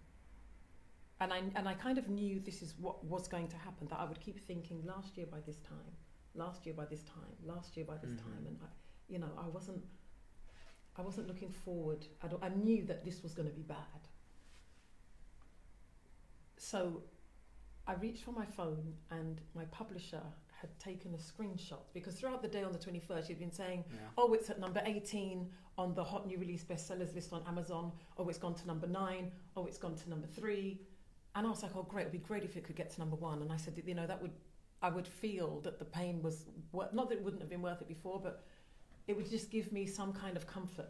and 1.19 1.31
I, 1.33 1.41
and 1.55 1.67
I 1.67 1.73
kind 1.73 1.97
of 1.97 2.09
knew 2.09 2.39
this 2.39 2.61
is 2.61 2.73
what 2.79 3.03
was 3.05 3.27
going 3.27 3.47
to 3.49 3.57
happen, 3.57 3.87
that 3.89 3.99
I 3.99 4.05
would 4.05 4.19
keep 4.19 4.39
thinking 4.45 4.83
last 4.85 5.15
year 5.17 5.25
by 5.25 5.39
this 5.45 5.57
time, 5.61 5.91
last 6.35 6.65
year 6.65 6.75
by 6.75 6.85
this 6.85 7.03
time, 7.03 7.33
last 7.45 7.77
year 7.77 7.85
by 7.85 7.97
this 7.97 8.09
Mhm. 8.11 8.17
time. 8.21 8.45
And, 8.47 8.57
I, 8.61 8.67
you 9.07 9.19
know, 9.19 9.29
I 9.37 9.47
wasn't, 9.47 9.83
I 10.97 11.01
wasn't 11.01 11.27
looking 11.27 11.51
forward. 11.51 12.05
I, 12.41 12.49
knew 12.49 12.83
that 12.85 13.03
this 13.05 13.21
was 13.23 13.33
going 13.33 13.47
to 13.49 13.53
be 13.55 13.63
bad. 13.63 14.07
So 16.57 17.03
I 17.87 17.93
reached 17.95 18.23
for 18.23 18.31
my 18.31 18.45
phone 18.45 18.95
and 19.11 19.41
my 19.53 19.65
publisher 19.65 20.21
had 20.51 20.77
taken 20.79 21.13
a 21.13 21.17
screenshot 21.17 21.81
because 21.93 22.15
throughout 22.15 22.41
the 22.41 22.47
day 22.47 22.63
on 22.63 22.71
the 22.71 22.79
21st 22.79 23.27
she'd 23.27 23.39
been 23.39 23.51
saying 23.51 23.83
Yeah. 23.91 23.99
oh 24.17 24.33
it's 24.33 24.49
at 24.49 24.59
number 24.59 24.81
18 24.85 25.51
on 25.77 25.93
the 25.93 26.03
hot 26.03 26.25
new 26.25 26.37
release 26.39 26.63
bestsellers 26.63 27.13
list 27.13 27.33
on 27.33 27.43
amazon 27.45 27.91
oh 28.17 28.27
it's 28.29 28.39
gone 28.39 28.55
to 28.55 28.65
number 28.65 28.87
9 28.87 29.31
oh 29.57 29.65
it's 29.65 29.77
gone 29.77 29.95
to 29.95 30.09
number 30.09 30.27
3 30.27 30.79
and 31.35 31.45
i 31.45 31.49
was 31.49 31.61
like 31.63 31.71
oh 31.75 31.83
great 31.83 32.03
it 32.03 32.05
would 32.05 32.11
be 32.21 32.27
great 32.27 32.43
if 32.43 32.55
it 32.57 32.63
could 32.63 32.75
get 32.75 32.89
to 32.91 32.99
number 32.99 33.15
1 33.15 33.41
and 33.41 33.51
i 33.51 33.57
said 33.57 33.73
you 33.85 33.93
know 33.93 34.07
that 34.07 34.21
would 34.21 34.31
i 34.81 34.89
would 34.89 35.07
feel 35.07 35.61
that 35.61 35.79
the 35.79 35.85
pain 35.85 36.21
was 36.21 36.45
wor- 36.71 36.89
not 36.93 37.09
that 37.09 37.15
it 37.19 37.23
wouldn't 37.23 37.41
have 37.41 37.49
been 37.49 37.61
worth 37.61 37.81
it 37.81 37.87
before 37.87 38.19
but 38.21 38.43
it 39.07 39.15
would 39.15 39.29
just 39.29 39.51
give 39.51 39.71
me 39.71 39.85
some 39.85 40.11
kind 40.13 40.35
of 40.37 40.47
comfort 40.47 40.89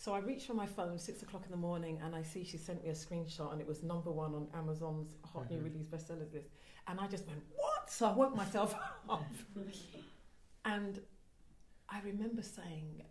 so 0.00 0.14
I 0.14 0.20
reached 0.20 0.46
for 0.46 0.54
my 0.54 0.64
phone 0.66 0.96
six 0.96 1.22
o'clock 1.24 1.42
in 1.44 1.50
the 1.50 1.56
morning 1.56 1.98
and 2.04 2.14
I 2.14 2.22
see 2.22 2.44
she 2.44 2.56
sent 2.56 2.84
me 2.84 2.90
a 2.90 2.92
screenshot 2.92 3.50
and 3.50 3.60
it 3.60 3.66
was 3.66 3.82
number 3.82 4.12
one 4.12 4.32
on 4.32 4.46
Amazon's 4.54 5.16
hot 5.24 5.50
new 5.50 5.58
Mhm. 5.58 5.64
release 5.64 5.88
bestsellers 5.88 6.32
list. 6.32 6.50
And 6.86 7.00
I 7.00 7.08
just 7.08 7.26
went, 7.26 7.42
What? 7.56 7.90
So 7.90 8.06
I 8.06 8.12
woke 8.12 8.36
myself 8.36 8.76
up. 9.10 9.24
and 10.64 11.00
I 11.88 12.00
remember 12.02 12.42
saying, 12.42 13.02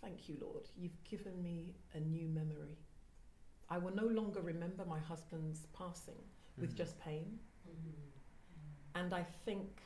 Thank 0.00 0.28
you, 0.28 0.36
Lord. 0.40 0.68
You've 0.76 1.02
given 1.02 1.42
me 1.42 1.74
a 1.94 1.98
new 2.00 2.28
memory. 2.28 2.78
I 3.68 3.78
will 3.78 3.94
no 3.94 4.06
longer 4.06 4.40
remember 4.40 4.84
my 4.84 4.98
husband's 4.98 5.66
passing 5.72 6.22
with 6.56 6.72
Mhm. 6.72 6.76
just 6.76 6.98
pain. 6.98 7.38
And 8.94 9.12
I 9.12 9.22
think 9.24 9.82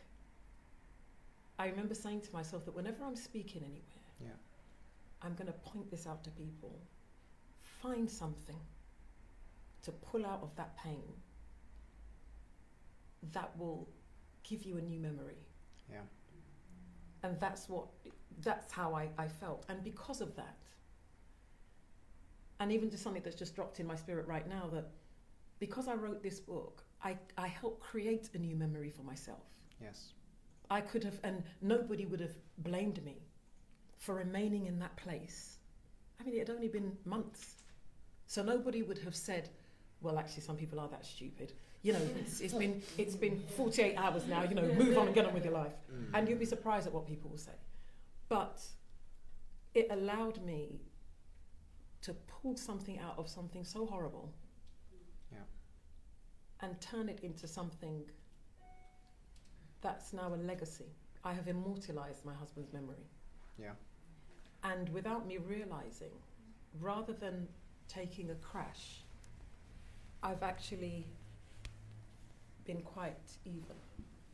I 1.59 1.67
remember 1.69 1.95
saying 1.95 2.23
to 2.23 2.33
myself 2.33 2.65
that 2.65 2.73
whenever 2.75 3.05
I'm 3.05 3.17
speaking 3.17 3.63
anywhere, 3.65 4.13
Yeah. 4.19 4.37
I'm 5.23 5.35
going 5.35 5.47
to 5.53 5.59
point 5.59 5.91
this 5.91 6.07
out 6.07 6.25
to 6.25 6.31
people. 6.31 6.81
Find 7.61 8.11
something 8.11 8.61
to 9.83 9.93
pull 9.93 10.25
out 10.25 10.43
of 10.43 10.55
that 10.57 10.75
pain 10.77 11.23
that 13.33 13.57
will 13.59 13.89
give 14.43 14.65
you 14.65 14.79
a 14.79 14.81
new 14.83 14.99
memory. 14.99 15.47
Yeah. 15.91 16.07
And 17.23 17.39
that's 17.41 17.69
what 17.69 17.89
that's 18.39 18.73
how 18.73 18.95
I, 18.95 19.11
I 19.19 19.29
felt. 19.29 19.67
And 19.69 19.83
because 19.85 20.21
of 20.23 20.35
that, 20.37 20.57
and 22.61 22.71
even 22.71 22.91
just 22.91 23.03
something 23.03 23.23
that's 23.23 23.37
just 23.37 23.57
dropped 23.57 23.81
in 23.81 23.87
my 23.87 23.97
spirit 23.97 24.27
right 24.29 24.47
now, 24.49 24.69
that 24.73 24.91
because 25.59 25.89
I 25.89 25.95
wrote 25.95 26.23
this 26.23 26.39
book, 26.39 26.85
I, 27.03 27.17
I 27.37 27.49
helped 27.49 27.81
create 27.81 28.29
a 28.35 28.39
new 28.39 28.55
memory 28.55 28.91
for 28.91 29.03
myself. 29.03 29.43
Yes. 29.83 30.13
I 30.71 30.83
could 30.83 31.03
have, 31.03 31.19
and 31.25 31.43
nobody 31.63 32.05
would 32.05 32.21
have 32.21 32.35
blamed 32.59 33.03
me 33.05 33.17
for 33.99 34.15
remaining 34.15 34.67
in 34.67 34.79
that 34.79 34.95
place. 34.97 35.57
I 36.21 36.25
mean, 36.25 36.35
it 36.35 36.49
had 36.49 36.51
only 36.51 36.69
been 36.69 36.97
months. 37.05 37.63
So 38.27 38.43
nobody 38.43 38.83
would 38.83 38.99
have 38.99 39.17
said, 39.17 39.49
well, 40.03 40.19
actually, 40.19 40.43
some 40.43 40.57
people 40.57 40.79
are 40.79 40.89
that 40.89 41.05
stupid. 41.05 41.55
You 41.83 41.95
know, 41.95 42.01
it's, 42.19 42.41
it's 42.41 42.53
been 42.53 42.83
it's 42.99 43.17
been 43.17 43.43
48 43.57 43.97
hours 43.97 44.27
now, 44.27 44.43
you 44.43 44.55
know, 44.55 44.71
move 44.75 44.99
on 44.99 45.07
and 45.07 45.15
get 45.15 45.25
on 45.25 45.33
with 45.33 45.45
your 45.45 45.55
life. 45.55 45.73
Mm. 45.91 46.11
And 46.13 46.29
you'll 46.29 46.39
be 46.39 46.45
surprised 46.45 46.87
at 46.87 46.93
what 46.93 47.07
people 47.07 47.31
will 47.31 47.39
say. 47.39 47.57
But 48.29 48.63
it 49.75 49.89
allowed 49.91 50.45
me 50.45 50.83
to 52.03 52.15
pull 52.15 52.57
something 52.57 52.99
out 52.99 53.19
of 53.19 53.29
something 53.29 53.65
so 53.65 53.87
horrible 53.87 54.33
Yeah. 55.33 55.45
and 56.61 56.81
turn 56.81 57.09
it 57.09 57.21
into 57.21 57.47
something 57.47 58.09
that's 59.81 60.13
now 60.13 60.35
a 60.35 60.37
legacy. 60.37 60.93
I 61.25 61.33
have 61.35 61.49
immortalized 61.49 62.25
my 62.25 62.35
husband's 62.35 62.73
memory. 62.73 63.07
Yeah. 63.59 63.75
And 64.63 64.89
without 64.91 65.27
me 65.27 65.39
realizing, 65.39 66.13
rather 66.81 67.13
than 67.13 67.49
taking 67.89 68.31
a 68.31 68.35
crash, 68.37 69.03
I've 70.23 70.43
actually 70.43 71.07
been 72.65 72.83
quite 72.83 73.39
even. 73.45 73.77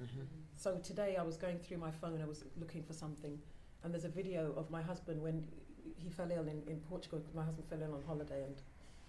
Mhm. 0.01 0.27
So 0.57 0.79
today 0.81 1.17
I 1.17 1.23
was 1.23 1.37
going 1.37 1.59
through 1.59 1.79
my 1.79 1.91
phone, 1.91 2.21
I 2.21 2.27
was 2.27 2.45
looking 2.57 2.83
for 2.83 2.93
something, 2.93 3.41
and 3.83 3.93
there's 3.95 4.05
a 4.05 4.09
video 4.11 4.53
of 4.55 4.71
my 4.71 4.83
husband 4.83 5.23
when 5.23 5.47
he 5.97 6.11
fell 6.11 6.31
ill 6.31 6.47
in, 6.49 6.63
in 6.67 6.81
Portugal. 6.89 7.21
'cause 7.21 7.35
My 7.35 7.45
husband 7.45 7.69
fell 7.69 7.83
ill 7.83 7.95
on 7.95 8.03
holiday, 8.05 8.43
and 8.45 8.57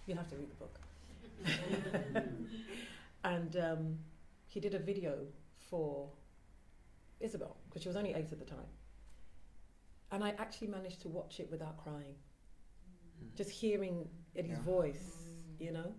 you'll 0.05 0.17
have 0.17 0.29
to 0.29 0.35
read 0.37 0.49
the 0.49 0.55
book. 0.55 0.79
and 3.23 3.55
um, 3.57 3.99
he 4.47 4.59
did 4.59 4.73
a 4.73 4.79
video 4.79 5.25
for 5.69 6.09
Isabel, 7.19 7.57
because 7.67 7.81
she 7.81 7.89
was 7.89 7.95
only 7.97 8.13
eight 8.13 8.31
at 8.31 8.39
the 8.39 8.45
time. 8.45 8.69
And 10.11 10.23
I 10.23 10.29
actually 10.37 10.67
managed 10.67 11.01
to 11.01 11.09
watch 11.09 11.39
it 11.39 11.49
without 11.51 11.77
crying, 11.77 12.15
Mm. 13.21 13.33
just 13.35 13.49
hearing 13.49 14.07
Eddie's 14.35 14.51
Yeah. 14.57 14.61
voice, 14.61 15.17
you 15.59 15.71
know? 15.71 15.93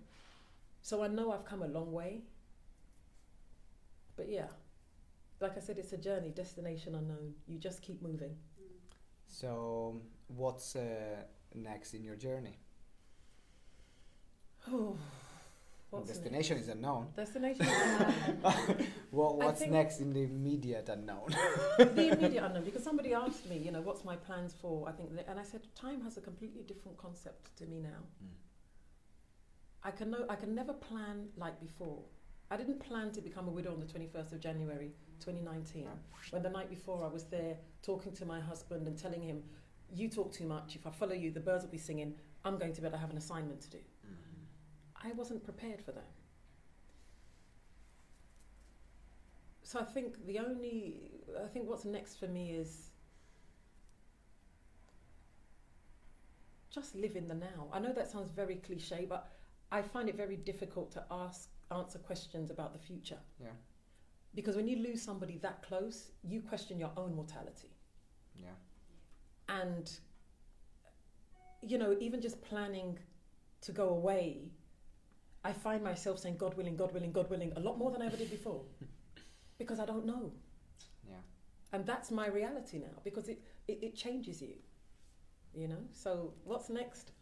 So 0.82 1.02
I 1.02 1.08
know 1.08 1.32
I've 1.32 1.44
come 1.44 1.62
a 1.62 1.66
long 1.68 1.92
way. 1.92 2.22
But 4.16 4.28
yeah, 4.28 4.48
like 5.40 5.56
I 5.56 5.60
said, 5.60 5.78
it's 5.78 5.92
a 5.92 5.98
journey, 5.98 6.30
destination 6.30 6.94
unknown. 6.94 7.34
You 7.46 7.58
just 7.58 7.82
keep 7.82 8.00
moving. 8.02 8.36
So, 9.28 10.00
what's 10.26 10.74
uh, 10.74 11.22
next 11.54 11.94
in 11.94 12.02
your 12.02 12.16
journey? 12.16 12.58
Oh, 14.66 14.96
what's 15.90 16.08
Destination 16.08 16.56
is 16.58 16.68
unknown. 16.68 17.08
next? 17.16 17.34
Destination 17.34 17.66
unknown. 18.42 18.86
What, 19.10 19.32
I 19.40 19.46
what's 19.46 19.66
next 19.66 20.00
in 20.00 20.12
the 20.12 20.22
immediate 20.24 20.88
unknown? 20.88 21.34
the 21.78 22.12
immediate 22.12 22.42
unknown. 22.42 22.64
Because 22.64 22.82
somebody 22.82 23.14
asked 23.24 23.48
me, 23.48 23.58
you 23.58 23.70
know, 23.70 23.82
what's 23.82 24.04
my 24.04 24.16
plans 24.16 24.54
for? 24.60 24.88
I 24.88 24.92
think, 24.92 25.10
and 25.28 25.38
I 25.38 25.44
said, 25.44 25.60
time 25.74 26.02
has 26.02 26.16
a 26.16 26.20
completely 26.20 26.62
different 26.62 26.98
concept 26.98 27.56
to 27.58 27.66
me 27.66 27.80
now. 27.80 28.00
Mm. 28.24 28.28
I 29.84 29.90
can 29.90 30.10
know, 30.10 30.24
I 30.28 30.34
can 30.34 30.54
never 30.54 30.72
plan 30.72 31.28
like 31.36 31.60
before. 31.60 32.00
I 32.50 32.56
didn't 32.56 32.80
plan 32.80 33.12
to 33.12 33.20
become 33.20 33.46
a 33.46 33.50
widow 33.50 33.72
on 33.72 33.80
the 33.80 33.86
21st 33.86 34.32
of 34.32 34.40
January 34.40 34.92
2019. 35.20 35.88
When 36.30 36.42
the 36.42 36.50
night 36.50 36.70
before 36.70 37.04
I 37.04 37.08
was 37.08 37.24
there 37.24 37.56
talking 37.82 38.12
to 38.12 38.26
my 38.26 38.40
husband 38.40 38.86
and 38.86 38.98
telling 38.98 39.22
him, 39.22 39.42
You 39.94 40.08
talk 40.08 40.32
too 40.32 40.46
much. 40.46 40.76
If 40.76 40.86
I 40.86 40.90
follow 40.90 41.14
you, 41.14 41.30
the 41.30 41.40
birds 41.40 41.64
will 41.64 41.70
be 41.70 41.78
singing. 41.78 42.14
I'm 42.44 42.58
going 42.58 42.72
to 42.74 42.80
bed. 42.80 42.94
I 42.94 42.98
have 42.98 43.10
an 43.10 43.18
assignment 43.18 43.60
to 43.62 43.70
do. 43.70 43.78
Mm-hmm. 43.78 45.08
I 45.08 45.12
wasn't 45.12 45.44
prepared 45.44 45.82
for 45.82 45.92
that. 45.92 46.10
So 49.62 49.78
I 49.78 49.84
think 49.84 50.26
the 50.26 50.38
only, 50.38 51.10
I 51.44 51.46
think 51.46 51.68
what's 51.68 51.84
next 51.84 52.18
for 52.18 52.26
me 52.26 52.52
is 52.52 52.88
just 56.70 56.94
live 56.94 57.16
in 57.16 57.26
the 57.26 57.34
now. 57.34 57.68
I 57.72 57.78
know 57.78 57.92
that 57.92 58.10
sounds 58.10 58.30
very 58.30 58.56
cliche, 58.56 59.04
but 59.06 59.30
I 59.70 59.82
find 59.82 60.08
it 60.08 60.16
very 60.16 60.36
difficult 60.36 60.90
to 60.92 61.04
ask, 61.10 61.50
answer 61.70 61.98
questions 61.98 62.50
about 62.50 62.72
the 62.72 62.78
future. 62.78 63.18
Yeah. 63.38 63.48
Because 64.34 64.56
when 64.56 64.68
you 64.68 64.76
lose 64.76 65.02
somebody 65.02 65.38
that 65.38 65.62
close, 65.62 66.10
you 66.22 66.40
question 66.42 66.78
your 66.78 66.92
own 66.96 67.14
mortality. 67.14 67.70
Yeah. 68.36 68.48
And, 69.48 69.90
you 71.62 71.78
know, 71.78 71.96
even 71.98 72.20
just 72.20 72.40
planning 72.42 72.98
to 73.62 73.72
go 73.72 73.88
away, 73.88 74.50
I 75.44 75.52
find 75.52 75.82
myself 75.82 76.18
saying, 76.18 76.36
God 76.36 76.54
willing, 76.54 76.76
God 76.76 76.92
willing, 76.92 77.12
God 77.12 77.30
willing, 77.30 77.52
a 77.56 77.60
lot 77.60 77.78
more 77.78 77.90
than 77.90 78.02
I 78.02 78.06
ever 78.06 78.16
did 78.16 78.30
before. 78.30 78.62
because 79.58 79.80
I 79.80 79.86
don't 79.86 80.06
know. 80.06 80.32
Yeah. 81.08 81.16
and 81.72 81.84
that's 81.86 82.10
my 82.10 82.28
reality 82.28 82.78
now 82.78 83.00
because 83.02 83.28
it, 83.28 83.40
it, 83.66 83.78
it 83.82 83.96
changes 83.96 84.40
you. 84.40 84.54
You 85.54 85.68
know. 85.68 85.82
So 85.92 86.34
what's 86.44 86.68
next? 86.70 87.12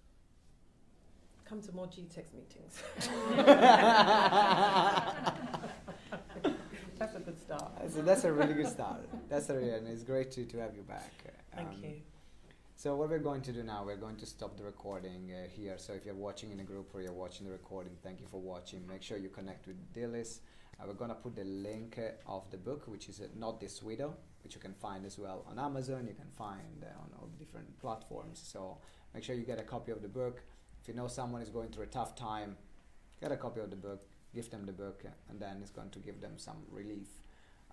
Come 1.44 1.62
to 1.62 1.72
more 1.72 1.86
GTEx 1.86 2.34
meetings. 2.34 2.82
that's 7.48 7.62
a 7.62 7.66
start. 7.66 7.92
So 7.92 8.02
that's 8.02 8.24
a 8.24 8.32
really 8.32 8.54
good 8.54 8.68
start. 8.68 9.09
That's 9.28 9.48
a 9.50 9.54
really, 9.54 9.70
and 9.70 9.87
it's 9.88 10.02
great 10.02 10.30
to, 10.32 10.44
to 10.44 10.59
have 10.59 10.74
you 10.74 10.82
back. 10.82 11.12
Thank 11.54 11.68
Um, 11.68 11.74
you. 11.82 11.94
So 12.78 12.94
what 12.94 13.09
we're 13.09 13.18
going 13.18 13.40
to 13.42 13.52
do 13.52 13.62
now, 13.62 13.85
we're 13.85 13.96
going 13.96 14.16
to 14.16 14.26
stop 14.26 14.56
the 14.56 14.64
recording 14.64 15.32
uh, 15.32 15.48
here. 15.48 15.78
So 15.78 15.94
if 15.94 16.04
you're 16.04 16.14
watching 16.14 16.52
in 16.52 16.61
a 16.61 16.64
group 16.64 16.94
or 16.94 17.00
you're 17.00 17.12
watching 17.12 17.46
the 17.46 17.52
recording, 17.52 17.92
thank 18.02 18.20
you 18.20 18.26
for 18.26 18.40
watching. 18.40 18.87
Make 18.87 19.02
sure 19.02 19.16
you 19.16 19.30
connect 19.30 19.66
with 19.66 19.76
Dilys. 19.94 20.40
Uh, 20.78 20.85
we're 20.87 20.92
gonna 20.92 21.14
put 21.14 21.35
the 21.35 21.44
link 21.44 21.98
uh, 21.98 22.30
of 22.30 22.50
the 22.50 22.59
book, 22.59 22.85
which 22.87 23.09
is 23.09 23.20
uh, 23.20 23.28
not 23.35 23.61
this 23.61 23.82
widow, 23.82 24.14
which 24.44 24.54
you 24.54 24.61
can 24.61 24.74
find 24.74 25.06
as 25.06 25.18
well 25.18 25.46
on 25.48 25.59
Amazon. 25.59 26.06
You 26.06 26.12
can 26.14 26.28
find 26.37 26.85
uh, 26.85 27.00
on 27.00 27.09
all 27.18 27.30
different 27.38 27.78
platforms. 27.80 28.42
So 28.44 28.76
make 29.14 29.24
sure 29.24 29.35
you 29.35 29.44
get 29.44 29.59
a 29.59 29.64
copy 29.64 29.90
of 29.92 30.02
the 30.02 30.09
book. 30.09 30.42
If 30.82 30.88
you 30.88 30.92
know 30.94 31.09
someone 31.09 31.40
is 31.40 31.48
going 31.48 31.70
through 31.70 31.85
a 31.85 31.88
tough 31.88 32.14
time, 32.14 32.56
get 33.22 33.32
a 33.32 33.37
copy 33.38 33.61
of 33.61 33.70
the 33.70 33.76
book, 33.76 34.06
give 34.35 34.50
them 34.50 34.66
the 34.66 34.72
book, 34.72 35.02
and 35.30 35.40
then 35.40 35.61
it's 35.62 35.70
going 35.70 35.88
to 35.90 35.98
give 35.98 36.20
them 36.20 36.32
some 36.37 36.59
relief. 36.70 37.09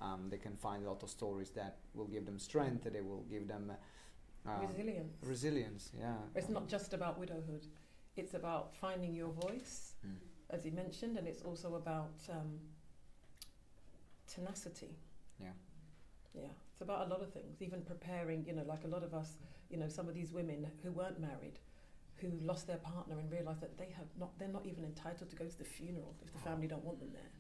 Um, 0.03 0.27
they 0.29 0.37
can 0.37 0.55
find 0.57 0.85
a 0.85 0.89
lot 0.89 1.01
of 1.03 1.09
stories 1.09 1.49
that 1.51 1.77
will 1.93 2.07
give 2.07 2.25
them 2.25 2.37
strength. 2.37 2.83
That 2.83 2.93
they 2.93 3.01
will 3.01 3.23
give 3.29 3.47
them 3.47 3.71
uh, 3.71 4.49
um, 4.51 4.67
Resilience. 4.67 5.15
resilience. 5.23 5.91
Yeah. 5.97 6.15
It's 6.35 6.49
not 6.49 6.67
just 6.67 6.93
about 6.93 7.17
widowhood. 7.19 7.65
It's 8.15 8.33
about 8.33 8.75
finding 8.75 9.13
your 9.15 9.29
voice, 9.45 9.95
Mm. 10.05 10.17
as 10.49 10.65
you 10.65 10.71
mentioned, 10.73 11.17
and 11.17 11.25
it's 11.27 11.41
also 11.41 11.75
about 11.75 12.13
um, 12.29 12.59
tenacity. 14.27 14.95
Yeah. 15.39 15.53
Yeah, 16.33 16.49
it's 16.71 16.81
about 16.81 17.05
a 17.07 17.09
lot 17.09 17.21
of 17.21 17.31
things. 17.31 17.61
Even 17.61 17.81
preparing, 17.81 18.43
you 18.45 18.53
know, 18.53 18.63
like 18.67 18.83
a 18.83 18.87
lot 18.87 19.03
of 19.03 19.13
us, 19.13 19.37
you 19.69 19.77
know, 19.77 19.87
some 19.87 20.07
of 20.09 20.15
these 20.15 20.31
women 20.33 20.67
who 20.83 20.91
weren't 20.91 21.19
married, 21.19 21.59
who 22.17 22.29
lost 22.41 22.67
their 22.67 22.77
partner 22.77 23.19
and 23.19 23.31
realised 23.31 23.61
that 23.61 23.77
they 23.77 23.89
have 23.95 24.07
not, 24.19 24.37
they're 24.39 24.47
not 24.47 24.65
even 24.65 24.83
entitled 24.83 25.29
to 25.29 25.35
go 25.35 25.45
to 25.45 25.57
the 25.57 25.63
funeral 25.63 26.15
if 26.25 26.31
the 26.33 26.39
family 26.39 26.67
don't 26.67 26.83
want 26.83 26.99
them 26.99 27.09
there. 27.13 27.31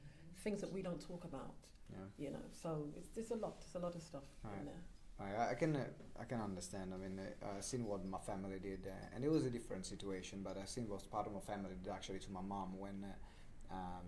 Things 0.43 0.61
that 0.61 0.71
we 0.71 0.81
don't 0.81 1.01
talk 1.01 1.23
about, 1.23 1.55
Yeah. 1.93 2.25
you 2.25 2.31
know. 2.31 2.45
So 2.61 2.69
it's 2.97 3.11
there's 3.15 3.31
a 3.31 3.35
lot, 3.35 3.59
there's 3.59 3.75
a 3.75 3.79
lot 3.85 3.95
of 3.95 4.01
stuff 4.01 4.23
Right. 4.43 4.59
in 4.59 4.65
there. 4.65 4.83
I, 5.19 5.51
I 5.51 5.53
can 5.53 5.75
uh, 5.75 5.85
I 6.19 6.25
can 6.25 6.41
understand. 6.41 6.93
I 6.93 6.97
mean, 6.97 7.19
uh, 7.19 7.57
I've 7.57 7.63
seen 7.63 7.85
what 7.85 8.03
my 8.05 8.17
family 8.19 8.59
did, 8.59 8.87
uh, 8.87 9.15
and 9.15 9.23
it 9.23 9.29
was 9.31 9.45
a 9.45 9.49
different 9.49 9.85
situation. 9.85 10.41
But 10.43 10.57
I've 10.57 10.69
seen 10.69 10.87
what 10.89 11.09
part 11.11 11.27
of 11.27 11.33
my 11.33 11.39
family 11.39 11.75
did 11.81 11.91
actually 11.91 12.19
to 12.19 12.31
my 12.31 12.41
mom 12.41 12.77
when 12.79 13.05
uh, 13.05 13.73
um, 13.75 14.05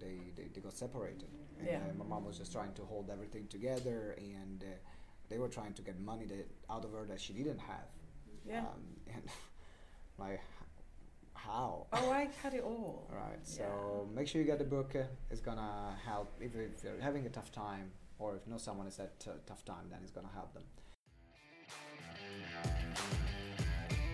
they, 0.00 0.16
they 0.36 0.48
they 0.54 0.60
got 0.60 0.72
separated. 0.74 1.28
And, 1.58 1.66
Yeah. 1.68 1.78
uh, 1.90 1.94
my 1.98 2.04
mom 2.04 2.24
was 2.24 2.38
just 2.38 2.52
trying 2.52 2.72
to 2.74 2.82
hold 2.84 3.10
everything 3.10 3.46
together, 3.48 4.14
and 4.18 4.62
uh, 4.62 4.66
they 5.28 5.38
were 5.38 5.48
trying 5.48 5.74
to 5.74 5.82
get 5.82 5.98
money 6.00 6.26
that 6.26 6.46
out 6.70 6.84
of 6.84 6.92
her 6.92 7.04
that 7.06 7.20
she 7.20 7.32
didn't 7.32 7.58
have. 7.60 7.88
Yeah. 8.46 8.60
Um, 8.60 8.82
and 9.14 9.22
like, 10.18 10.40
how? 11.46 11.86
oh, 11.92 12.10
I 12.10 12.28
had 12.42 12.54
it 12.54 12.62
all. 12.64 13.08
Right. 13.12 13.38
So 13.42 13.62
Yeah. 13.62 14.16
make 14.16 14.28
sure 14.28 14.40
you 14.40 14.46
get 14.46 14.58
the 14.58 14.64
book. 14.76 14.94
It's 15.30 15.40
gonna 15.40 15.96
help 16.04 16.28
if, 16.40 16.54
if 16.54 16.82
you're 16.84 17.00
having 17.00 17.26
a 17.26 17.30
tough 17.30 17.50
time, 17.52 17.90
or 18.18 18.36
if 18.36 18.46
know 18.46 18.58
someone 18.58 18.86
is 18.86 18.98
at 18.98 19.12
a 19.26 19.38
tough 19.46 19.64
time, 19.64 19.86
then 19.90 20.00
it's 20.02 20.12
gonna 20.12 20.34
help 20.34 20.52
them. 20.54 20.62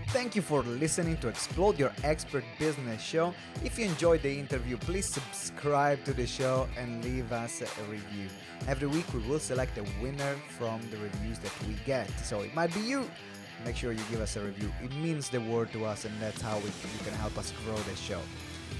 Thank 0.08 0.34
you 0.34 0.42
for 0.42 0.62
listening 0.64 1.16
to 1.18 1.28
Explode 1.28 1.78
Your 1.78 1.92
Expert 2.02 2.42
Business 2.58 3.00
Show. 3.00 3.32
If 3.64 3.78
you 3.78 3.84
enjoyed 3.84 4.22
the 4.22 4.38
interview, 4.44 4.76
please 4.76 5.06
subscribe 5.06 6.02
to 6.04 6.12
the 6.12 6.26
show 6.26 6.66
and 6.76 7.04
leave 7.04 7.30
us 7.30 7.62
a 7.62 7.82
review. 7.84 8.26
Every 8.66 8.88
week 8.88 9.06
we 9.14 9.20
will 9.28 9.38
select 9.38 9.78
a 9.78 9.84
winner 10.02 10.34
from 10.58 10.80
the 10.90 10.96
reviews 10.96 11.38
that 11.38 11.52
we 11.68 11.74
get. 11.86 12.10
So 12.24 12.40
it 12.40 12.52
might 12.56 12.74
be 12.74 12.80
you. 12.80 13.08
Make 13.64 13.76
sure 13.76 13.92
you 13.92 14.02
give 14.10 14.20
us 14.20 14.36
a 14.36 14.40
review. 14.40 14.72
It 14.82 14.94
means 14.96 15.28
the 15.28 15.40
world 15.40 15.68
to 15.72 15.84
us 15.84 16.04
and 16.04 16.14
that's 16.20 16.40
how 16.40 16.56
we, 16.58 16.66
you 16.66 17.04
can 17.04 17.14
help 17.14 17.36
us 17.36 17.52
grow 17.64 17.76
the 17.76 17.96
show. 17.96 18.20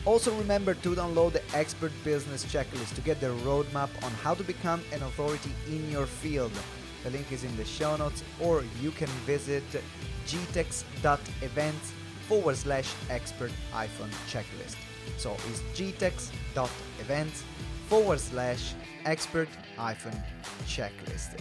Also 0.07 0.35
remember 0.37 0.75
to 0.75 0.95
download 0.95 1.33
the 1.33 1.43
Expert 1.55 1.93
Business 2.05 2.45
Checklist 2.45 2.95
to 2.95 3.01
get 3.03 3.21
the 3.21 3.29
roadmap 3.45 3.90
on 4.03 4.11
how 4.23 4.35
to 4.35 4.43
become 4.43 4.83
an 4.93 5.03
authority 5.03 5.51
in 5.69 5.90
your 5.90 6.07
field. 6.07 6.53
The 7.05 7.11
link 7.11 7.31
is 7.33 7.45
in 7.45 7.55
the 7.57 7.64
show 7.64 7.97
notes 7.97 8.23
or 8.40 8.64
you 8.81 8.90
can 8.93 9.09
visit 9.27 9.64
gtex.events 10.27 11.93
forward 12.29 12.57
slash 12.57 12.95
expert 13.11 13.51
iPhone 13.75 14.11
checklist. 14.29 14.77
So 15.19 15.37
it's 15.51 15.61
gtex.events 15.79 17.45
forward 17.88 18.21
slash 18.21 18.75
expert 19.05 19.49
iPhone 19.77 20.23
checklist. 20.66 21.40